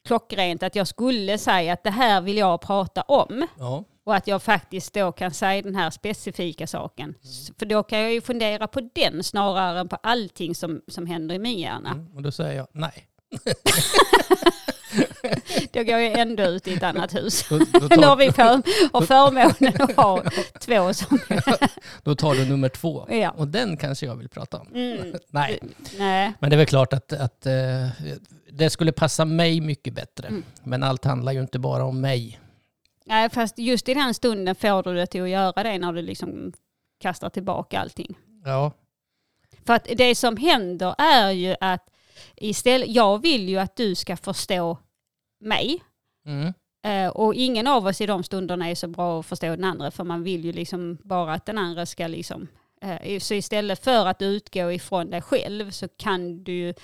klockrent 0.04 0.62
att 0.62 0.74
jag 0.74 0.88
skulle 0.88 1.38
säga 1.38 1.72
att 1.72 1.84
det 1.84 1.90
här 1.90 2.20
vill 2.20 2.36
jag 2.36 2.60
prata 2.60 3.02
om. 3.02 3.46
Ja, 3.58 3.84
Och 4.04 4.14
att 4.16 4.26
jag 4.26 4.42
faktiskt 4.42 4.94
då 4.94 5.12
kan 5.12 5.30
säga 5.30 5.62
den 5.62 5.74
här 5.74 5.90
specifika 5.90 6.66
saken. 6.66 7.14
S- 7.24 7.50
För 7.58 7.66
då 7.66 7.82
kan 7.82 7.98
jag 7.98 8.12
ju 8.12 8.20
fundera 8.20 8.66
på 8.66 8.80
den 8.94 9.22
snarare 9.24 9.80
än 9.80 9.88
på 9.88 9.96
allting 10.02 10.54
som, 10.54 10.82
som 10.88 11.06
händer 11.06 11.34
i 11.34 11.38
min 11.38 11.58
hjärna. 11.58 11.90
mm, 11.90 12.16
och 12.16 12.22
då 12.22 12.32
säger 12.32 12.56
jag 12.56 12.66
nej. 12.72 13.06
Då 15.72 15.82
går 15.84 15.98
jag 15.98 16.18
ändå 16.18 16.42
ut 16.42 16.68
i 16.68 16.74
ett 16.74 16.82
annat 16.82 17.14
hus. 17.14 17.44
Då, 17.48 17.58
då, 17.58 17.64
Nu 17.72 17.80
har 17.96 18.02
tar, 18.02 18.16
vi 18.16 18.32
för, 18.32 18.42
har 18.92 19.02
förmånen 19.02 19.82
att 19.82 19.96
ha 19.96 20.22
två 20.60 20.94
som... 20.94 21.18
då 22.02 22.14
tar 22.14 22.34
du 22.34 22.44
nummer 22.44 22.68
två. 22.68 23.06
Ja. 23.10 23.30
Och 23.30 23.48
den 23.48 23.76
kanske 23.76 24.06
jag 24.06 24.16
vill 24.16 24.28
prata 24.28 24.58
om. 24.58 24.68
Mm, 24.74 25.14
Nej, 25.30 25.58
nej. 25.98 26.32
men 26.40 26.50
det 26.50 26.56
är 26.56 26.58
väl 26.58 26.66
klart 26.66 26.92
att, 26.92 27.12
att 27.12 27.46
eh, 27.46 27.88
det 28.52 28.70
skulle 28.70 28.92
passa 28.92 29.24
mig 29.24 29.60
mycket 29.60 29.94
bättre. 29.94 30.28
Mm. 30.28 30.42
Men 30.62 30.82
allt 30.82 31.04
handlar 31.04 31.32
ju 31.32 31.40
inte 31.40 31.58
bara 31.58 31.84
om 31.84 32.00
mig. 32.00 32.40
Nej, 33.04 33.30
fast 33.30 33.58
just 33.58 33.88
i 33.88 33.94
den 33.94 34.14
stunden 34.14 34.54
får 34.54 34.82
du 34.82 34.94
det 34.94 35.06
till 35.06 35.22
att 35.22 35.28
göra 35.28 35.62
det 35.62 35.78
när 35.78 35.92
du 35.92 36.02
liksom 36.02 36.52
kastar 37.00 37.30
tillbaka 37.30 37.80
allting. 37.80 38.18
Ja, 38.44 38.72
För 39.66 39.74
att 39.74 39.84
det 39.96 40.14
som 40.14 40.36
händer 40.36 40.94
är 40.98 41.30
ju 41.30 41.56
att 41.60 41.90
istället, 42.36 42.88
jag 42.88 43.22
vill 43.22 43.48
ju 43.48 43.58
att 43.58 43.76
du 43.76 43.94
ska 43.94 44.16
förstå 44.16 44.78
mig. 45.40 45.82
mm. 46.26 46.52
Eh, 46.84 47.08
och 47.08 47.34
ingen 47.34 47.66
av 47.66 47.86
oss 47.86 48.00
i 48.00 48.06
de 48.06 48.22
stunderna 48.22 48.70
är 48.70 48.74
så 48.74 48.88
bra 48.88 49.20
att 49.20 49.26
förstå 49.26 49.46
den 49.46 49.64
andra 49.64 49.90
för 49.90 50.04
man 50.04 50.22
vill 50.22 50.44
ju 50.44 50.52
liksom 50.52 50.98
bara 51.04 51.32
att 51.34 51.46
den 51.46 51.58
andra 51.58 51.86
ska 51.86 52.06
liksom... 52.06 52.48
Eh, 52.80 53.18
så 53.18 53.34
istället 53.34 53.84
för 53.84 54.06
att 54.06 54.22
utgå 54.22 54.72
ifrån 54.72 55.10
dig 55.10 55.22
själv 55.22 55.70
så 55.70 55.88
kan 55.88 56.44
du 56.44 56.74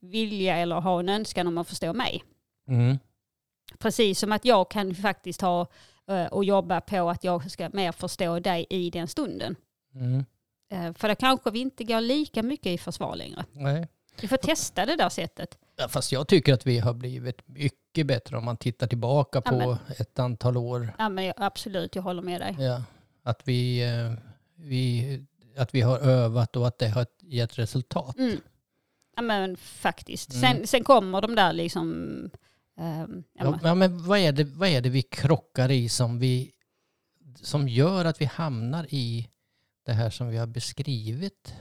vilja 0.00 0.56
eller 0.56 0.76
ha 0.76 1.00
en 1.00 1.08
önskan 1.08 1.46
om 1.46 1.58
att 1.58 1.68
förstå 1.68 1.92
mig. 1.92 2.24
Mm. 2.68 2.98
Precis 3.78 4.18
som 4.18 4.32
att 4.32 4.44
jag 4.44 4.70
kan 4.70 4.94
faktiskt 4.94 5.40
ha 5.40 5.66
eh, 6.08 6.26
och 6.26 6.44
jobba 6.44 6.80
på 6.80 7.10
att 7.10 7.24
jag 7.24 7.50
ska 7.50 7.70
mer 7.72 7.92
förstå 7.92 8.40
dig 8.40 8.66
i 8.70 8.90
den 8.90 9.08
stunden. 9.08 9.56
Mm. 9.94 10.24
Eh, 10.72 10.92
för 10.94 11.08
då 11.08 11.14
kanske 11.14 11.50
vi 11.50 11.58
inte 11.58 11.84
går 11.84 12.00
lika 12.00 12.42
mycket 12.42 12.66
i 12.66 12.78
försvar 12.78 13.16
längre. 13.16 13.44
Nej. 13.52 13.88
Vi 14.20 14.28
får 14.28 14.36
testa 14.36 14.86
det 14.86 14.96
där 14.96 15.08
sättet. 15.08 15.58
Ja, 15.76 15.88
fast 15.88 16.12
jag 16.12 16.28
tycker 16.28 16.54
att 16.54 16.66
vi 16.66 16.78
har 16.78 16.94
blivit 16.94 17.48
mycket 17.48 18.06
bättre 18.06 18.36
om 18.36 18.44
man 18.44 18.56
tittar 18.56 18.86
tillbaka 18.86 19.40
på 19.40 19.56
men- 19.56 19.78
ett 19.98 20.18
antal 20.18 20.56
år. 20.56 20.94
Ja, 20.98 21.08
men 21.08 21.32
absolut, 21.36 21.96
jag 21.96 22.02
håller 22.02 22.22
med 22.22 22.40
dig. 22.40 22.56
Ja, 22.58 22.82
att, 23.22 23.40
vi, 23.44 23.82
eh, 23.82 24.12
vi, 24.54 25.24
att 25.56 25.74
vi 25.74 25.80
har 25.80 25.98
övat 25.98 26.56
och 26.56 26.66
att 26.66 26.78
det 26.78 26.88
har 26.88 27.06
gett 27.22 27.58
resultat. 27.58 28.18
Mm. 28.18 28.40
Ja 29.16 29.22
men 29.22 29.56
faktiskt. 29.56 30.32
Mm. 30.32 30.40
Sen, 30.40 30.66
sen 30.66 30.84
kommer 30.84 31.20
de 31.20 31.34
där 31.34 31.52
liksom... 31.52 32.30
ehm, 32.78 33.24
ja, 33.32 33.58
Ja, 33.62 33.74
men- 33.74 33.92
ja, 33.98 34.02
vad 34.06 34.18
är, 34.18 34.32
det, 34.32 34.44
vad 34.44 34.68
är 34.68 34.80
det 34.80 34.88
vi 34.88 35.02
krockar 35.02 35.70
i 35.70 35.88
som, 35.88 36.18
vi, 36.18 36.52
som 37.36 37.68
gör 37.68 38.04
att 38.04 38.20
vi 38.20 38.24
hamnar 38.24 38.86
i 38.94 39.28
det 39.86 39.92
här 39.92 40.10
som 40.10 40.28
vi 40.28 40.36
har 40.36 40.46
beskrivit? 40.46 41.54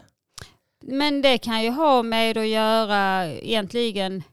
men 0.83 1.21
det 1.21 1.37
kan 1.37 1.63
ju 1.63 1.69
ha 1.69 2.03
med 2.03 2.37
att 2.37 2.47
göra 2.47 3.27
egentligen, 3.33 4.23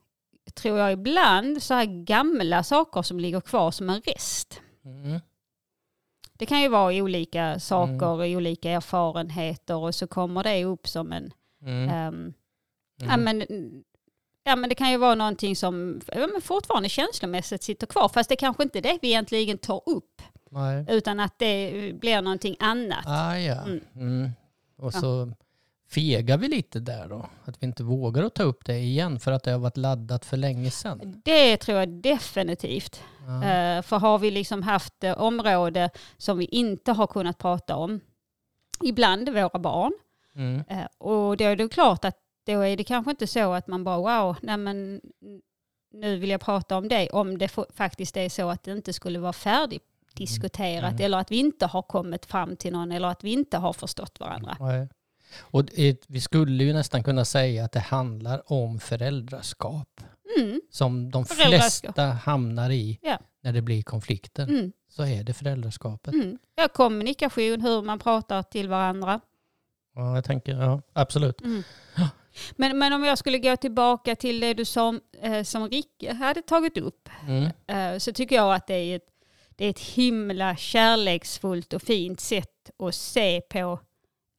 tror 0.54 0.78
jag 0.78 0.92
ibland, 0.92 1.62
så 1.62 1.74
här 1.74 2.04
gamla 2.04 2.62
saker 2.62 3.02
som 3.02 3.20
ligger 3.20 3.40
kvar 3.40 3.70
som 3.70 3.90
en 3.90 4.00
rest. 4.00 4.60
Mm. 4.84 5.20
Det 6.38 6.46
kan 6.46 6.60
ju 6.62 6.68
vara 6.68 6.94
olika 6.94 7.60
saker, 7.60 8.36
olika 8.36 8.70
erfarenheter 8.70 9.76
och 9.76 9.94
så 9.94 10.06
kommer 10.06 10.42
det 10.44 10.64
upp 10.64 10.88
som 10.88 11.12
en... 11.12 11.32
Mm. 11.62 11.88
ja, 13.00 13.14
Mm. 13.14 13.24
men, 13.24 13.44
ja 14.48 14.56
men 14.56 14.68
det 14.68 14.74
kan 14.74 14.90
ju 14.90 14.96
vara 14.96 15.14
någonting 15.14 15.56
som 15.56 16.00
ja, 16.12 16.26
men 16.32 16.40
fortfarande 16.42 16.88
känslomässigt 16.88 17.62
sitter 17.62 17.86
kvar. 17.86 18.08
Fast 18.08 18.28
det 18.28 18.36
kanske 18.36 18.62
inte 18.62 18.78
är 18.78 18.82
det 18.82 18.98
vi 19.02 19.08
egentligen 19.08 19.58
tar 19.58 19.82
upp. 19.86 20.22
Nej. 20.50 20.84
Utan 20.88 21.20
att 21.20 21.38
det 21.38 21.72
blir 22.00 22.22
någonting 22.22 22.56
annat. 22.60 23.06
Ah, 23.06 23.36
ja. 23.38 23.62
Mm. 23.62 23.80
Mm. 23.96 24.30
Och 24.78 24.94
Ja. 24.94 25.00
så 25.00 25.32
fegar 25.90 26.38
vi 26.38 26.48
lite 26.48 26.80
där 26.80 27.08
då. 27.08 27.28
Att 27.44 27.62
vi 27.62 27.66
inte 27.66 27.82
vågar 27.82 28.22
att 28.22 28.34
ta 28.34 28.42
upp 28.42 28.64
det 28.64 28.78
igen 28.78 29.20
för 29.20 29.32
att 29.32 29.42
det 29.42 29.50
har 29.50 29.58
varit 29.58 29.76
laddat 29.76 30.24
för 30.24 30.36
länge 30.36 30.70
sedan. 30.70 31.20
Det 31.24 31.56
tror 31.56 31.78
jag 31.78 31.88
definitivt. 31.88 33.02
Ja. 33.26 33.44
Eh, 33.44 33.82
för 33.82 33.98
har 33.98 34.18
vi 34.18 34.30
liksom 34.30 34.62
haft 34.62 35.04
eh, 35.04 35.18
område 35.18 35.90
som 36.16 36.38
vi 36.38 36.44
inte 36.44 36.92
har 36.92 37.06
kunnat 37.06 37.38
prata 37.38 37.76
om, 37.76 38.00
ibland 38.84 39.28
våra 39.28 39.58
barn, 39.58 39.92
Mm. 40.34 40.64
eh, 40.68 40.86
och 40.98 41.36
då 41.36 41.44
är 41.44 41.56
det 41.56 41.68
klart 41.68 42.04
att 42.04 42.16
då 42.54 42.60
är 42.60 42.76
det 42.76 42.84
kanske 42.84 43.10
inte 43.10 43.26
så 43.26 43.52
att 43.52 43.66
man 43.66 43.84
bara 43.84 43.96
wow, 44.22 44.36
nej 44.42 44.56
men 44.56 45.00
nu 45.92 46.16
vill 46.16 46.30
jag 46.30 46.40
prata 46.40 46.76
om 46.76 46.88
det, 46.88 47.08
om 47.10 47.38
det 47.38 47.46
fa- 47.46 47.72
faktiskt 47.74 48.16
är 48.16 48.28
så 48.28 48.48
att 48.50 48.62
det 48.62 48.72
inte 48.72 48.92
skulle 48.92 49.18
vara 49.18 49.32
färdigdiskuterat 49.32 50.90
Mm. 50.92 51.04
eller 51.04 51.18
att 51.18 51.30
vi 51.30 51.36
inte 51.36 51.66
har 51.66 51.82
kommit 51.82 52.26
fram 52.26 52.56
till 52.56 52.72
någon 52.72 52.92
eller 52.92 53.08
att 53.08 53.24
vi 53.24 53.32
inte 53.32 53.56
har 53.58 53.72
förstått 53.72 54.20
varandra. 54.20 54.56
Nej. 54.60 54.88
Och 55.40 55.64
det, 55.64 56.04
vi 56.06 56.20
skulle 56.20 56.64
ju 56.64 56.72
nästan 56.72 57.02
kunna 57.04 57.24
säga 57.24 57.64
att 57.64 57.72
det 57.72 57.80
handlar 57.80 58.52
om 58.52 58.80
föräldraskap. 58.80 60.00
Mm, 60.38 60.60
Som 60.70 61.10
de 61.10 61.24
flesta 61.24 62.02
hamnar 62.02 62.70
i 62.70 62.98
Ja. 63.02 63.18
när 63.40 63.52
det 63.52 63.62
blir 63.62 63.82
konflikter. 63.82 64.42
mm, 64.48 64.72
Så 64.88 65.02
är 65.02 65.22
det 65.24 65.34
föräldraskapet. 65.34 66.14
mm. 66.14 66.38
Ja, 66.54 66.68
kommunikation, 66.68 67.60
hur 67.60 67.82
man 67.82 67.98
pratar 67.98 68.42
till 68.42 68.68
varandra. 68.68 69.20
Ja, 69.94 70.14
jag 70.14 70.24
tänker, 70.24 70.52
ja, 70.60 70.80
absolut. 70.92 71.40
Mm. 71.40 71.62
Men, 72.56 72.78
men 72.78 72.92
om 72.92 73.04
jag 73.04 73.18
skulle 73.18 73.38
gå 73.38 73.56
tillbaka 73.56 74.16
till 74.16 74.40
det 74.40 74.54
du 74.54 74.64
som, 74.64 75.00
eh, 75.22 75.42
som 75.42 75.68
Ricke 75.68 76.12
hade 76.12 76.42
tagit 76.42 76.76
upp 76.78 77.08
Mm. 77.28 77.50
eh, 77.66 77.98
så 77.98 78.12
tycker 78.12 78.36
jag 78.36 78.54
att 78.54 78.66
det 78.66 78.74
är, 78.74 78.96
ett, 78.96 79.06
det 79.56 79.64
är 79.64 79.70
ett 79.70 79.80
himla 79.80 80.56
kärleksfullt 80.56 81.72
och 81.72 81.82
fint 81.82 82.20
sätt 82.20 82.70
att 82.78 82.94
se 82.94 83.40
på 83.40 83.78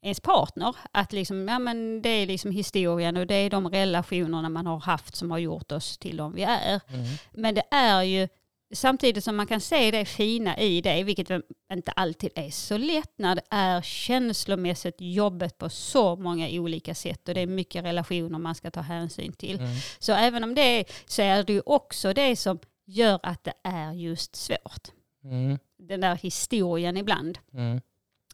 ens 0.01 0.19
partner. 0.19 0.75
Att 0.91 1.13
liksom, 1.13 1.47
ja, 1.47 1.59
men 1.59 2.01
det 2.01 2.09
är 2.09 2.25
liksom 2.27 2.51
historien 2.51 3.17
och 3.17 3.27
det 3.27 3.35
är 3.35 3.49
de 3.49 3.69
relationerna 3.69 4.49
man 4.49 4.65
har 4.65 4.79
haft 4.79 5.15
som 5.15 5.31
har 5.31 5.37
gjort 5.37 5.71
oss 5.71 5.97
till 5.97 6.17
de 6.17 6.33
vi 6.33 6.43
är. 6.43 6.81
Mm. 6.89 7.05
Men 7.31 7.55
det 7.55 7.63
är 7.71 8.03
ju 8.03 8.27
samtidigt 8.71 9.23
som 9.23 9.35
man 9.35 9.47
kan 9.47 9.61
se 9.61 9.91
det 9.91 10.05
fina 10.05 10.57
i 10.57 10.81
det, 10.81 11.03
vilket 11.03 11.29
inte 11.71 11.91
alltid 11.91 12.31
är 12.35 12.49
så 12.49 12.77
lätt 12.77 13.11
när 13.15 13.35
det 13.35 13.41
är 13.49 13.81
känslomässigt 13.81 14.95
jobbet 14.99 15.57
på 15.57 15.69
så 15.69 16.15
många 16.15 16.49
olika 16.49 16.95
sätt 16.95 17.27
och 17.27 17.33
det 17.33 17.41
är 17.41 17.47
mycket 17.47 17.85
relationer 17.85 18.39
man 18.39 18.55
ska 18.55 18.71
ta 18.71 18.81
hänsyn 18.81 19.33
till. 19.33 19.59
Mm. 19.59 19.71
Så 19.99 20.13
även 20.13 20.43
om 20.43 20.55
det 20.55 20.61
är 20.79 20.85
så 21.05 21.21
är 21.21 21.43
det 21.43 21.53
ju 21.53 21.61
också 21.65 22.13
det 22.13 22.35
som 22.35 22.59
gör 22.85 23.19
att 23.23 23.43
det 23.43 23.53
är 23.63 23.93
just 23.93 24.35
svårt. 24.35 24.87
Mm. 25.23 25.59
Den 25.77 26.01
där 26.01 26.15
historien 26.15 26.97
ibland 26.97 27.37
Mm. 27.53 27.81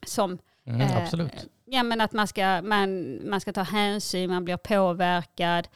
som 0.06 0.38
Mm. 0.68 0.82
Eh, 0.82 0.98
Absolut. 0.98 1.50
Ja 1.66 1.84
men 1.84 2.02
att 2.02 2.14
man 2.14 2.28
ska, 2.28 2.62
man, 2.62 3.20
man 3.30 3.42
ska 3.42 3.54
ta 3.54 3.62
hänsyn, 3.62 4.30
man 4.30 4.46
blir 4.46 4.58
påverkad. 4.58 5.68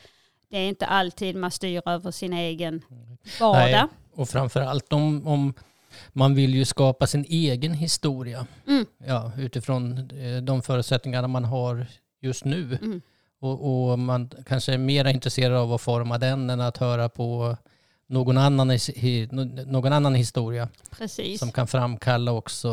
Det 0.49 0.57
är 0.57 0.67
inte 0.67 0.85
alltid 0.85 1.35
man 1.35 1.51
styr 1.51 1.81
över 1.85 2.11
sin 2.11 2.33
egen 2.33 2.81
vardag. 3.39 3.71
Nej. 3.71 3.87
Och 4.19 4.29
framförallt 4.29 4.93
om, 4.93 5.27
om 5.27 5.53
man 6.09 6.35
vill 6.35 6.55
ju 6.55 6.65
skapa 6.65 7.07
sin 7.07 7.25
egen 7.29 7.73
historia. 7.73 8.47
Mm. 8.67 8.85
Ja, 9.07 9.31
utifrån 9.37 9.97
eh, 9.97 10.41
de 10.43 10.61
förutsättningarna 10.61 11.27
man 11.27 11.45
har 11.45 11.85
just 12.21 12.45
nu. 12.45 12.77
Mm. 12.81 13.01
Och, 13.39 13.89
och 13.91 13.99
man 13.99 14.29
kanske 14.45 14.73
är 14.73 14.77
mer 14.77 15.07
intresserad 15.07 15.57
av 15.57 15.73
att 15.73 15.81
forma 15.81 16.17
den 16.17 16.49
än 16.49 16.61
att 16.61 16.77
höra 16.77 17.09
på 17.09 17.57
någon 18.07 18.37
annan, 18.37 18.71
någon 19.65 19.93
annan 19.93 20.15
historia 20.15 20.69
Precis. 20.97 21.39
som 21.39 21.51
kan 21.51 21.67
framkalla 21.67 22.31
också 22.31 22.69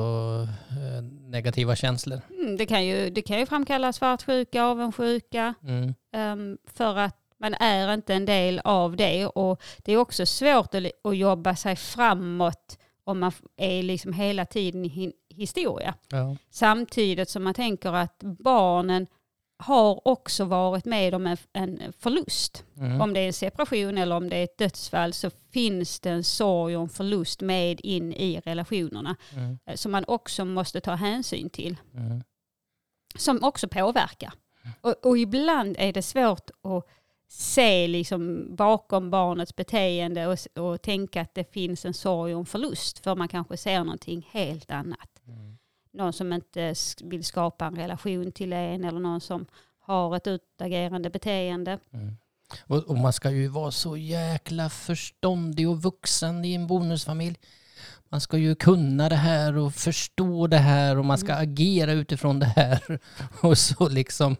eh, 0.71 1.03
negativa 1.29 1.77
känslor. 1.77 2.21
Mm, 2.41 2.57
det, 2.57 2.67
kan 2.67 2.87
ju, 2.87 3.11
det 3.11 3.23
kan 3.23 3.39
ju 3.39 3.47
framkalla 3.47 3.93
svartsjuka, 3.93 4.65
avundsjuka, 4.65 5.55
Mm. 5.63 5.95
ehm, 6.13 6.59
för 6.75 6.99
att 6.99 7.17
man 7.41 7.55
är 7.55 7.95
inte 7.95 8.15
en 8.15 8.25
del 8.25 8.61
av 8.65 8.97
det. 8.97 9.27
Och 9.27 9.63
det 9.79 9.93
är 9.93 9.97
också 9.97 10.27
svårt 10.27 10.75
att, 10.75 11.17
jobba 11.17 11.57
sig 11.57 11.77
framåt 11.77 12.79
om 13.05 13.19
man 13.19 13.33
är 13.57 13.83
liksom 13.83 14.13
hela 14.13 14.47
tiden 14.47 14.85
i 14.85 15.13
historia. 15.29 15.95
Ja. 16.09 16.37
Samtidigt 16.51 17.31
som 17.31 17.45
man 17.45 17.55
tänker 17.55 17.93
att 17.93 18.19
barnen 18.23 19.07
har 19.59 20.09
också 20.09 20.45
varit 20.45 20.85
med 20.85 21.15
om 21.15 21.27
en, 21.27 21.37
en 21.53 21.93
förlust. 21.99 22.65
Mm. 22.77 23.01
Om 23.01 23.15
det 23.15 23.21
är 23.21 23.27
en 23.27 23.33
separation 23.33 23.99
eller 23.99 24.17
om 24.17 24.29
det 24.29 24.37
är 24.37 24.45
ett 24.45 24.59
dödsfall 24.59 25.13
så 25.13 25.31
finns 25.31 26.01
det 26.01 26.11
en 26.11 26.25
sorg 26.25 26.77
och 26.77 26.83
en 26.83 26.89
förlust 26.89 27.41
med 27.41 27.81
in 27.81 28.13
i 28.13 28.41
relationerna. 28.45 29.17
Mm. 29.33 29.59
eh, 29.67 29.75
Som 29.75 29.93
man 29.93 30.05
också 30.09 30.45
måste 30.45 30.81
ta 30.81 30.95
hänsyn 30.95 31.51
till. 31.51 31.77
Mm. 31.95 32.23
Som 33.19 33.45
också 33.45 33.69
påverkar. 33.69 34.33
Och, 34.81 35.07
och 35.07 35.19
ibland 35.19 35.77
är 35.79 35.93
det 35.93 36.03
svårt 36.03 36.51
att 36.63 36.87
se 37.29 37.87
liksom 37.89 38.47
bakom 38.57 39.11
barnets 39.11 39.57
beteende 39.57 40.27
och, 40.27 40.39
och 40.59 40.83
tänka 40.83 41.21
att 41.21 41.35
det 41.35 41.53
finns 41.53 41.85
en 41.85 41.95
sorg 41.95 42.35
och 42.35 42.41
en 42.41 42.47
förlust. 42.47 42.99
För 42.99 43.17
man 43.17 43.29
kanske 43.29 43.57
ser 43.57 43.79
någonting 43.79 44.29
helt 44.31 44.71
annat. 44.71 45.11
Mm. 45.27 45.59
Någon 45.93 46.13
som 46.13 46.33
inte 46.33 46.75
vill 47.03 47.25
skapa 47.25 47.67
en 47.67 47.77
relation 47.77 48.33
till 48.33 48.53
en 48.53 48.85
eller 48.85 49.01
någon 49.01 49.21
som 49.21 49.47
har 49.81 50.17
ett 50.17 50.27
utagerande 50.27 51.11
beteende. 51.11 51.79
Mm. 51.93 52.17
Och, 52.67 52.79
och 52.79 52.97
man 52.97 53.13
ska 53.13 53.31
ju 53.31 53.49
vara 53.49 53.71
så 53.71 53.97
jäkla 53.97 54.71
förståndig 54.71 55.69
och 55.69 55.83
vuxen 55.83 56.45
i 56.45 56.55
en 56.55 56.67
bonusfamilj. 56.67 57.39
Man 58.09 58.21
ska 58.21 58.39
ju 58.39 58.55
kunna 58.55 59.09
det 59.09 59.17
här 59.17 59.57
och 59.57 59.75
förstå 59.75 60.47
det 60.47 60.59
här 60.59 60.99
och 60.99 61.05
man 61.05 61.19
ska 61.19 61.35
agera 61.35 61.93
utifrån 61.93 62.39
det 62.39 62.47
här. 62.47 62.99
Och 63.41 63.59
så 63.59 63.89
liksom 63.89 64.37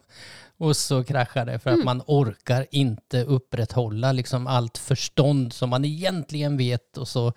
och 0.57 0.77
så 0.77 1.03
kraschar 1.03 1.45
det 1.45 1.59
för 1.59 1.69
att 1.69 1.75
Mm. 1.75 1.85
man 1.85 2.01
orkar 2.07 2.65
inte 2.71 3.23
upprätthålla 3.23 4.11
liksom 4.11 4.47
allt 4.47 4.77
förstånd 4.77 5.53
som 5.53 5.69
man 5.69 5.85
egentligen 5.85 6.57
vet 6.57 6.97
och 6.97 7.07
så 7.07 7.33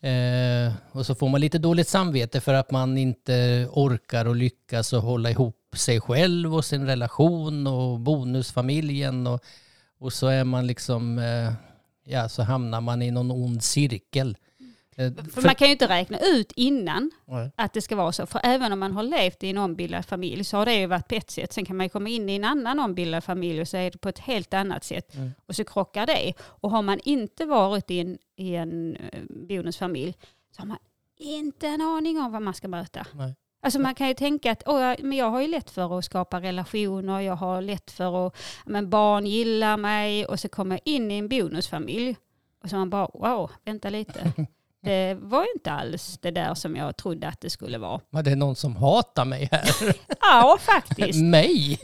Eh, 0.00 0.72
och 0.92 1.06
så 1.06 1.14
får 1.14 1.28
man 1.28 1.40
lite 1.40 1.58
dåligt 1.58 1.88
samvete 1.88 2.40
för 2.40 2.54
att 2.54 2.70
man 2.70 2.98
inte 2.98 3.66
orkar 3.72 4.24
och 4.24 4.36
lyckas 4.36 4.92
och 4.92 5.02
hålla 5.02 5.30
ihop 5.30 5.56
sig 5.76 6.00
själv 6.00 6.54
och 6.54 6.64
sin 6.64 6.86
relation 6.86 7.66
och 7.66 8.00
bonusfamiljen. 8.00 9.26
Och, 9.26 9.40
och 9.98 10.12
så 10.12 10.26
är 10.26 10.44
man 10.44 10.66
liksom, 10.66 11.18
eh, 11.18 11.52
ja 12.04 12.28
så 12.28 12.42
hamnar 12.42 12.80
man 12.80 13.02
i 13.02 13.10
någon 13.10 13.30
ond 13.30 13.62
cirkel. 13.62 14.36
Eh, 14.98 15.12
För 15.34 15.42
man 15.42 15.54
kan 15.54 15.66
ju 15.68 15.72
inte 15.72 15.88
räkna 15.88 16.18
ut 16.18 16.52
innan 16.56 17.10
Nej. 17.24 17.50
att 17.56 17.72
det 17.72 17.80
ska 17.82 17.96
vara 17.96 18.12
så. 18.12 18.26
För 18.26 18.40
även 18.44 18.72
om 18.72 18.78
man 18.78 18.92
har 18.92 19.02
levt 19.02 19.42
i 19.42 19.50
en 19.50 19.58
ombildad 19.58 20.04
familj 20.04 20.44
så 20.44 20.56
har 20.56 20.66
det 20.66 20.74
ju 20.74 20.86
varit 20.86 21.08
på 21.08 21.14
ett 21.14 21.30
sätt. 21.30 21.52
Sen 21.52 21.64
kan 21.64 21.76
man 21.76 21.86
ju 21.86 21.90
komma 21.90 22.08
in 22.08 22.28
i 22.28 22.36
en 22.36 22.44
annan 22.44 22.80
ombildad 22.80 23.24
familj 23.24 23.60
och 23.60 23.68
så 23.68 23.76
är 23.76 23.90
det 23.90 23.98
på 23.98 24.08
ett 24.08 24.18
helt 24.18 24.54
annat 24.54 24.84
sätt. 24.84 25.14
Mm. 25.14 25.30
Och 25.46 25.56
så 25.56 25.64
krockar 25.64 26.06
det. 26.06 26.32
Och 26.40 26.70
har 26.70 26.82
man 26.82 27.00
inte 27.04 27.46
varit 27.46 27.90
i 27.90 28.00
en, 28.00 28.18
i 28.36 28.54
en 28.54 28.96
eh, 28.96 29.20
bonusfamilj 29.48 30.14
så 30.56 30.62
har 30.62 30.66
man 30.66 30.78
inte 31.18 31.66
en 31.68 31.80
aning 31.80 32.20
om 32.20 32.32
vad 32.32 32.42
man 32.42 32.54
ska 32.54 32.68
möta. 32.68 33.06
Nej. 33.12 33.34
Alltså 33.62 33.78
man 33.78 33.94
kan 33.94 34.08
ju 34.08 34.14
tänka 34.14 34.52
att 34.52 34.62
Åh, 34.66 34.94
men 34.98 35.18
jag 35.18 35.30
har 35.30 35.40
ju 35.40 35.48
lätt 35.48 35.70
för 35.70 35.98
att 35.98 36.04
skapa 36.04 36.40
relationer, 36.40 37.20
jag 37.20 37.36
har 37.36 37.62
lätt 37.62 37.90
för 37.90 38.26
att, 38.26 38.36
men 38.66 38.90
barn 38.90 39.26
gillar 39.26 39.76
mig 39.76 40.26
och 40.26 40.40
så 40.40 40.48
kommer 40.48 40.74
jag 40.76 40.94
in 40.94 41.10
i 41.10 41.18
en 41.18 41.28
bonusfamilj 41.28 42.16
och 42.62 42.70
så 42.70 42.76
man 42.76 42.90
bara 42.90 43.08
wow, 43.14 43.50
vänta 43.64 43.90
lite. 43.90 44.32
Det 44.82 45.14
var 45.14 45.42
ju 45.42 45.48
inte 45.54 45.72
alls 45.72 46.18
det 46.22 46.30
där 46.30 46.54
som 46.54 46.76
jag 46.76 46.96
trodde 46.96 47.28
att 47.28 47.40
det 47.40 47.50
skulle 47.50 47.78
vara. 47.78 48.00
Men 48.10 48.24
det 48.24 48.30
är 48.30 48.36
någon 48.36 48.56
som 48.56 48.76
hatar 48.76 49.24
mig 49.24 49.48
här. 49.52 49.68
Ja, 50.20 50.58
faktiskt. 50.60 51.18
mig? 51.22 51.78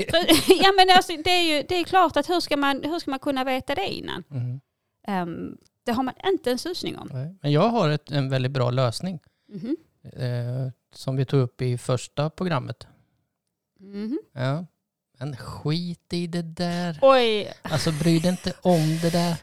ja, 0.62 0.72
men 0.76 0.96
alltså, 0.96 1.12
det, 1.24 1.30
är 1.30 1.56
ju, 1.56 1.62
det 1.68 1.74
är 1.74 1.84
klart 1.84 2.16
att 2.16 2.28
hur 2.30 2.40
ska, 2.40 2.56
man, 2.56 2.80
hur 2.84 2.98
ska 2.98 3.10
man 3.10 3.18
kunna 3.20 3.44
veta 3.44 3.74
det 3.74 3.88
innan? 3.88 4.24
Mm. 4.30 4.60
Ehm, 5.06 5.56
det 5.86 5.92
har 5.92 6.02
man 6.02 6.14
inte 6.26 6.50
en 6.50 6.58
susning 6.58 6.98
om. 6.98 7.08
Nej. 7.12 7.36
Men 7.42 7.52
jag 7.52 7.68
har 7.68 7.88
ett, 7.88 8.10
en 8.10 8.30
väldigt 8.30 8.52
bra 8.52 8.70
lösning 8.70 9.20
Mhm. 9.48 9.76
eh, 10.12 10.70
som 10.94 11.16
vi 11.16 11.24
tog 11.24 11.40
upp 11.40 11.62
i 11.62 11.78
första 11.78 12.30
programmet. 12.30 12.86
Mhm. 13.80 14.18
Ja. 14.32 14.66
Men 15.18 15.36
skit 15.36 16.12
i 16.12 16.26
det 16.26 16.42
där. 16.42 16.98
Oj, 17.02 17.52
Alltså 17.62 17.92
bry 17.92 18.18
dig 18.18 18.30
inte 18.30 18.52
om 18.62 18.98
det 19.02 19.10
där. 19.10 19.36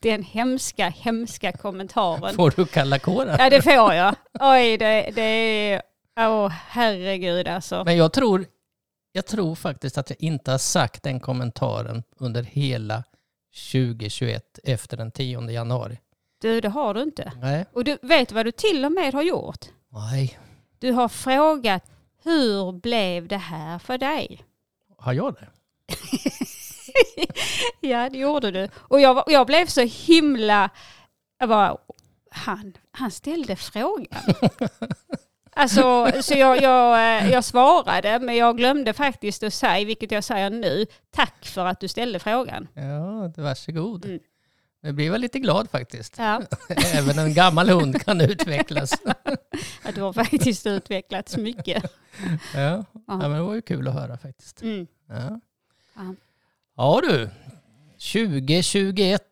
Den 0.00 0.22
hemska, 0.22 0.88
hemska 0.88 1.52
kommentaren. 1.52 2.34
Får 2.34 2.52
du 2.56 2.66
kalla 2.66 2.98
kårar? 2.98 3.36
Ja, 3.38 3.50
det 3.50 3.62
får 3.62 3.94
jag. 3.94 4.14
Oj, 4.40 4.76
det, 4.76 5.10
det 5.14 5.22
är... 5.22 5.82
Åh, 6.20 6.48
herregud 6.48 7.48
alltså. 7.48 7.84
Men 7.84 7.96
jag 7.96 8.12
tror, 8.12 8.46
jag 9.12 9.26
tror 9.26 9.54
faktiskt 9.54 9.98
att 9.98 10.10
jag 10.10 10.22
inte 10.22 10.50
har 10.50 10.58
sagt 10.58 11.02
den 11.02 11.20
kommentaren 11.20 12.02
under 12.16 12.42
hela 12.42 13.04
2021 13.72 14.58
efter 14.64 14.96
den 14.96 15.10
10 15.10 15.50
januari. 15.50 15.98
Du, 16.40 16.60
det 16.60 16.68
har 16.68 16.94
du 16.94 17.02
inte. 17.02 17.32
Nej. 17.40 17.66
Och 17.72 17.84
du 17.84 17.98
vet 18.02 18.32
vad 18.32 18.46
du 18.46 18.52
till 18.52 18.84
och 18.84 18.92
med 18.92 19.14
har 19.14 19.22
gjort? 19.22 19.66
Nej. 19.88 20.38
Du 20.78 20.92
har 20.92 21.08
frågat 21.08 21.84
hur 22.22 22.72
blev 22.72 23.28
det 23.28 23.36
här 23.36 23.78
för 23.78 23.98
dig? 23.98 24.44
Har 24.96 25.12
jag 25.12 25.34
det? 25.34 25.48
Ja, 27.80 28.10
det 28.10 28.18
gjorde 28.18 28.50
du. 28.50 28.68
Och 28.76 29.00
jag, 29.00 29.24
jag 29.26 29.46
blev 29.46 29.66
så 29.66 29.80
himla... 29.80 30.70
Jag 31.38 31.48
bara, 31.48 31.76
han, 32.30 32.72
han 32.92 33.10
ställde 33.10 33.56
frågan. 33.56 34.22
Alltså, 35.60 36.12
så 36.22 36.34
jag, 36.34 36.62
jag, 36.62 37.18
eh, 37.24 37.30
jag 37.30 37.44
svarade, 37.44 38.18
men 38.18 38.36
jag 38.36 38.56
glömde 38.56 38.92
faktiskt 38.92 39.42
att 39.42 39.54
säga, 39.54 39.86
vilket 39.86 40.10
jag 40.10 40.24
säger 40.24 40.50
nu, 40.50 40.86
tack 41.10 41.46
för 41.46 41.66
att 41.66 41.80
du 41.80 41.88
ställde 41.88 42.18
frågan. 42.18 42.68
Ja, 42.74 43.32
varsågod. 43.42 44.04
Mm. 44.04 44.18
Jag 44.80 44.94
blir 44.94 45.10
väl 45.10 45.20
lite 45.20 45.38
glad 45.38 45.70
faktiskt. 45.70 46.14
Ja, 46.18 46.42
Även 46.94 47.18
en 47.18 47.34
gammal 47.34 47.68
hund 47.68 48.02
kan 48.04 48.20
utvecklas. 48.20 48.92
att 49.82 49.94
du 49.94 50.02
har 50.02 50.12
faktiskt 50.12 50.66
utvecklats 50.66 51.36
mycket. 51.36 51.82
Ja. 52.54 52.60
ja, 52.60 52.84
Ja. 53.06 53.16
men 53.16 53.30
det 53.30 53.40
var 53.42 53.54
ju 53.54 53.62
kul 53.62 53.88
att 53.88 53.94
höra 53.94 54.18
faktiskt. 54.18 54.62
Mm. 54.62 54.86
Ja, 55.08 55.40
Ja. 56.78 57.00
du, 57.02 57.30
2021. 58.12 59.22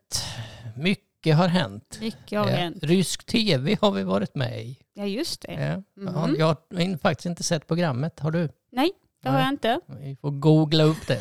Mycket 0.77 1.37
har 1.37 1.49
hänt. 1.49 1.99
Mycket 2.01 2.39
har 2.39 2.51
Ja, 2.51 2.57
hänt. 2.57 2.85
Rysk 2.85 3.27
tv 3.27 3.77
har 3.81 3.91
vi 3.93 4.03
varit 4.03 4.35
med 4.35 4.63
i. 4.65 4.79
Ja, 4.95 5.05
just 5.05 5.41
det. 5.43 5.53
Ja. 5.53 6.03
Mhm. 6.11 6.37
Jag 6.39 6.47
har 6.47 6.99
faktiskt 6.99 7.27
inte 7.27 7.43
sett 7.43 7.67
programmet. 7.67 8.21
Har 8.21 8.31
du? 8.31 8.49
Nej, 8.73 8.91
det 9.23 9.29
har 9.29 9.39
jag 9.39 9.49
inte. 9.49 9.81
Vi 10.01 10.17
får 10.21 10.31
googla 10.31 10.85
upp 10.85 11.07
det. 11.07 11.21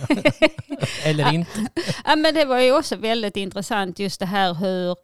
Eller 1.05 1.33
inte. 1.33 1.67
Ja, 2.05 2.15
men 2.15 2.33
det 2.33 2.45
var 2.45 2.59
ju 2.59 2.77
också 2.77 2.95
väldigt 2.95 3.37
intressant 3.37 3.99
just 3.99 4.19
det 4.19 4.25
här 4.25 4.53
hur, 4.53 4.95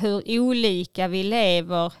hur 0.00 0.40
olika 0.40 1.08
vi 1.08 1.22
lever 1.22 1.92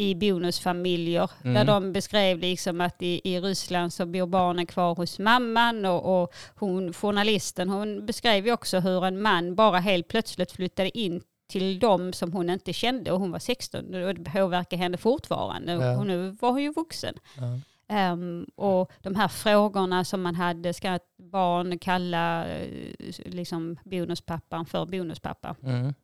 i 0.00 0.14
bonusfamiljer. 0.14 1.30
Mm. 1.44 1.54
Där 1.54 1.64
de 1.64 1.92
beskrev 1.92 2.38
liksom 2.38 2.80
att 2.80 3.02
i, 3.02 3.20
i 3.24 3.40
Ryssland 3.40 3.92
så 3.92 4.06
bor 4.06 4.26
barnen 4.26 4.66
kvar 4.66 4.94
hos 4.94 5.18
mamman 5.18 5.84
och, 5.84 6.22
och 6.22 6.34
hon, 6.54 6.92
journalisten 6.92 7.68
hon 7.68 8.06
beskrev 8.06 8.46
ju 8.46 8.52
också 8.52 8.80
hur 8.80 9.04
en 9.04 9.22
man 9.22 9.54
bara 9.54 9.78
helt 9.78 10.08
plötsligt 10.08 10.52
flyttade 10.52 10.98
in 10.98 11.22
till 11.48 11.78
dem 11.78 12.12
som 12.12 12.32
hon 12.32 12.50
inte 12.50 12.72
kände 12.72 13.12
och 13.12 13.20
hon 13.20 13.32
var 13.32 13.38
16 13.38 13.94
och 13.94 14.14
det 14.14 14.30
påverkar 14.30 14.76
henne 14.76 14.96
fortfarande. 14.96 15.72
Ja. 15.72 15.98
Och 15.98 16.06
nu 16.06 16.30
var 16.40 16.50
hon 16.50 16.62
ju 16.62 16.72
vuxen. 16.72 17.14
Ja. 17.36 17.58
Ehm, 17.88 18.46
och 18.54 18.92
de 19.02 19.14
här 19.14 19.28
frågorna 19.28 20.04
som 20.04 20.22
man 20.22 20.34
hade, 20.34 20.74
ska 20.74 20.94
ett 20.94 21.16
barn 21.16 21.78
kalla 21.78 22.46
eh, 22.48 22.94
liksom 23.24 23.76
bonuspappan 23.84 24.66
för 24.66 24.86
bonuspappa? 24.86 25.56
Mm. 25.62 25.94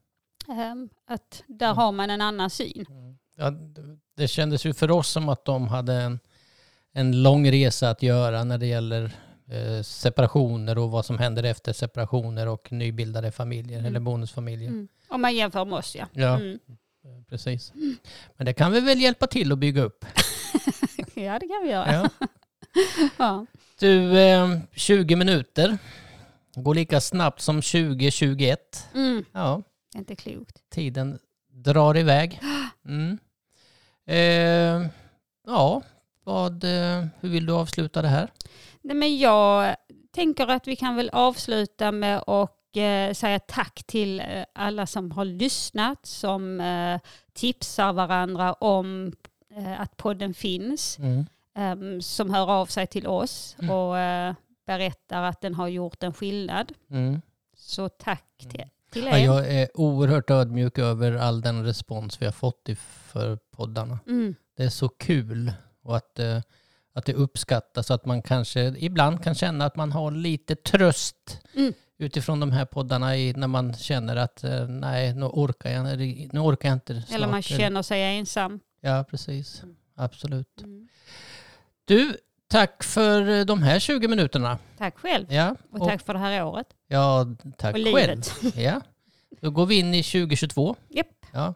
Ehm, 0.48 0.88
att 1.06 1.42
där 1.46 1.74
har 1.74 1.92
man 1.92 2.10
en 2.10 2.20
annan 2.20 2.50
syn. 2.50 2.86
Ja, 3.36 3.50
det- 4.16 4.28
kändes 4.28 4.64
ju 4.66 4.74
för 4.74 4.90
oss 4.90 5.08
som 5.08 5.28
att 5.28 5.44
de 5.44 5.68
hade 5.68 5.94
en, 5.94 6.18
en 6.92 7.22
lång 7.22 7.50
resa 7.52 7.90
att 7.90 8.02
göra 8.02 8.44
när 8.44 8.58
det 8.58 8.66
gäller 8.66 9.04
eh, 9.50 9.82
separationer 9.82 10.78
och 10.78 10.90
vad 10.90 11.06
som 11.06 11.18
händer 11.18 11.42
efter 11.42 11.72
separationer 11.72 12.48
och 12.48 12.72
nybildade 12.72 13.32
familjer 13.32 13.78
Mm. 13.78 13.86
eller 13.88 14.00
bonusfamiljer. 14.00 14.68
Mm. 14.68 14.88
Om 15.08 15.20
man 15.20 15.34
jämför 15.36 15.64
med 15.64 15.78
oss 15.78 15.96
ja. 15.96 16.06
Ja, 16.12 16.34
Mm. 16.36 16.52
eh, 17.04 17.22
precis. 17.28 17.72
Men 18.36 18.46
det 18.46 18.52
kan 18.52 18.72
vi 18.72 18.80
väl 18.80 19.00
hjälpa 19.00 19.26
till 19.26 19.52
att 19.52 19.58
bygga 19.58 19.82
upp. 19.82 20.04
ja, 21.14 21.38
det 21.38 21.48
kan 21.48 21.62
vi 21.64 21.70
göra. 21.70 21.92
Ja. 21.92 22.08
Ja. 23.18 23.46
Du, 23.78 24.18
eh, 24.20 24.58
20 24.72 25.16
minuter. 25.16 25.78
Går 26.54 26.74
lika 26.74 27.00
snabbt 27.00 27.40
som 27.40 27.62
2021. 27.62 28.88
Mm. 28.94 29.24
Ja, 29.32 29.62
inte 29.94 30.16
klokt. 30.16 30.56
tiden 30.70 31.18
drar 31.52 31.96
iväg. 31.96 32.40
Mm. 32.88 33.18
Eh, 34.06 34.86
ja, 35.46 35.82
vad, 36.24 36.64
eh, 36.64 37.04
hur 37.20 37.28
vill 37.28 37.46
du 37.46 37.52
avsluta 37.52 38.02
det 38.02 38.08
här? 38.08 38.30
Nej, 38.82 38.96
men 38.96 39.18
jag 39.18 39.76
tänker 40.10 40.46
att 40.46 40.66
vi 40.66 40.76
kan 40.76 40.96
väl 40.96 41.10
avsluta 41.12 41.92
med 41.92 42.18
att 42.26 42.52
och 42.76 42.76
eh, 42.82 43.12
säga 43.12 43.38
tack 43.38 43.82
till 43.86 44.20
eh, 44.20 44.44
alla 44.52 44.86
som 44.86 45.10
har 45.12 45.24
lyssnat, 45.24 46.06
som 46.06 46.62
tipsar 47.32 47.92
varandra 47.92 48.52
om 48.52 49.12
att 49.78 49.96
podden 49.96 50.34
finns, 50.34 50.98
Mm. 50.98 51.26
ehm, 51.54 52.02
som 52.02 52.34
hör 52.34 52.50
av 52.50 52.66
sig 52.66 52.86
till 52.86 53.06
oss 53.06 53.56
Mm. 53.58 53.70
och 53.70 53.94
berättar 54.66 55.22
att 55.22 55.40
den 55.40 55.54
har 55.54 55.68
gjort 55.68 56.02
en 56.02 56.12
skillnad. 56.14 56.72
Mm. 56.90 57.20
Så 57.56 57.88
tack 57.88 58.24
till, 58.38 58.48
till 58.50 58.64
Ja, 59.04 59.18
jag 59.18 59.48
är 59.54 59.68
oerhört 59.74 60.30
ödmjuk 60.30 60.78
över 60.78 61.12
all 61.12 61.40
den 61.40 61.64
respons 61.64 62.22
vi 62.22 62.26
har 62.26 62.32
fått 62.32 62.68
för 62.78 63.36
poddarna. 63.50 63.98
Mm, 64.06 64.34
Det 64.56 64.64
är 64.64 64.68
så 64.68 64.88
kul 64.88 65.52
och 65.82 65.96
att, 65.96 66.18
eh, 66.18 66.40
att 66.92 67.04
det 67.04 67.14
uppskattas. 67.14 67.90
Att 67.90 68.04
man 68.04 68.22
kanske 68.22 68.74
ibland 68.78 69.22
kan 69.24 69.34
känna 69.34 69.64
att 69.64 69.76
man 69.76 69.92
har 69.92 70.10
lite 70.10 70.56
tröst 70.56 71.40
Mm. 71.54 71.72
utifrån 71.98 72.40
de 72.40 72.52
här 72.52 72.64
poddarna 72.64 73.16
i, 73.16 73.32
när 73.32 73.46
man 73.46 73.74
känner 73.74 74.16
att 74.16 74.44
eh, 74.44 74.68
nej, 74.68 75.14
nu 75.14 75.24
orkar 75.26 75.70
jag, 75.70 75.98
nu 76.32 76.40
orkar 76.40 76.68
jag 76.68 76.76
inte 76.76 76.94
snart. 77.02 77.16
eller 77.16 77.28
man 77.28 77.42
känner 77.42 77.82
sig 77.82 78.02
ensam. 78.18 78.60
Ja, 78.80 79.04
precis. 79.10 79.62
Absolut. 79.94 80.62
Mm. 80.62 80.88
Du, 81.84 82.16
tack 82.48 82.82
för 82.84 83.28
eh, 83.28 83.44
de 83.44 83.62
här 83.62 83.78
20 83.78 84.08
minuterna. 84.08 84.58
Tack 84.78 84.98
själv. 84.98 85.32
Ja, 85.32 85.56
Och 85.72 85.88
tack 85.88 86.06
för 86.06 86.12
det 86.12 86.18
här 86.18 86.44
året. 86.44 86.66
ja 86.88 87.26
tack 87.58 87.74
Och 87.76 87.80
själv. 87.84 87.96
livet. 87.96 88.34
Ja. 88.56 88.80
Då 89.40 89.50
går 89.50 89.66
vi 89.66 89.78
in 89.78 89.94
i 89.94 90.02
2022. 90.02 90.76
Japp. 90.88 91.06
Ja. 91.32 91.54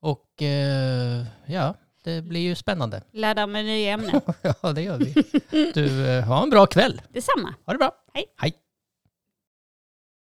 Och 0.00 0.42
eh, 0.42 1.24
ja, 1.46 1.74
det 2.04 2.22
blir 2.22 2.40
ju 2.40 2.54
spännande. 2.54 3.02
Laddar 3.12 3.46
med 3.46 3.64
nya 3.64 3.92
ämnen. 3.92 4.20
Ja, 4.62 4.72
det 4.72 4.82
gör 4.82 4.98
vi. 4.98 5.14
Du, 5.74 6.06
eh, 6.08 6.24
ha 6.24 6.42
en 6.42 6.50
bra 6.50 6.66
kväll. 6.66 7.00
Detsamma. 7.08 7.54
Ha 7.66 7.72
det 7.72 7.78
bra. 7.78 7.92
Hej. 8.14 8.24
Hej. 8.36 8.54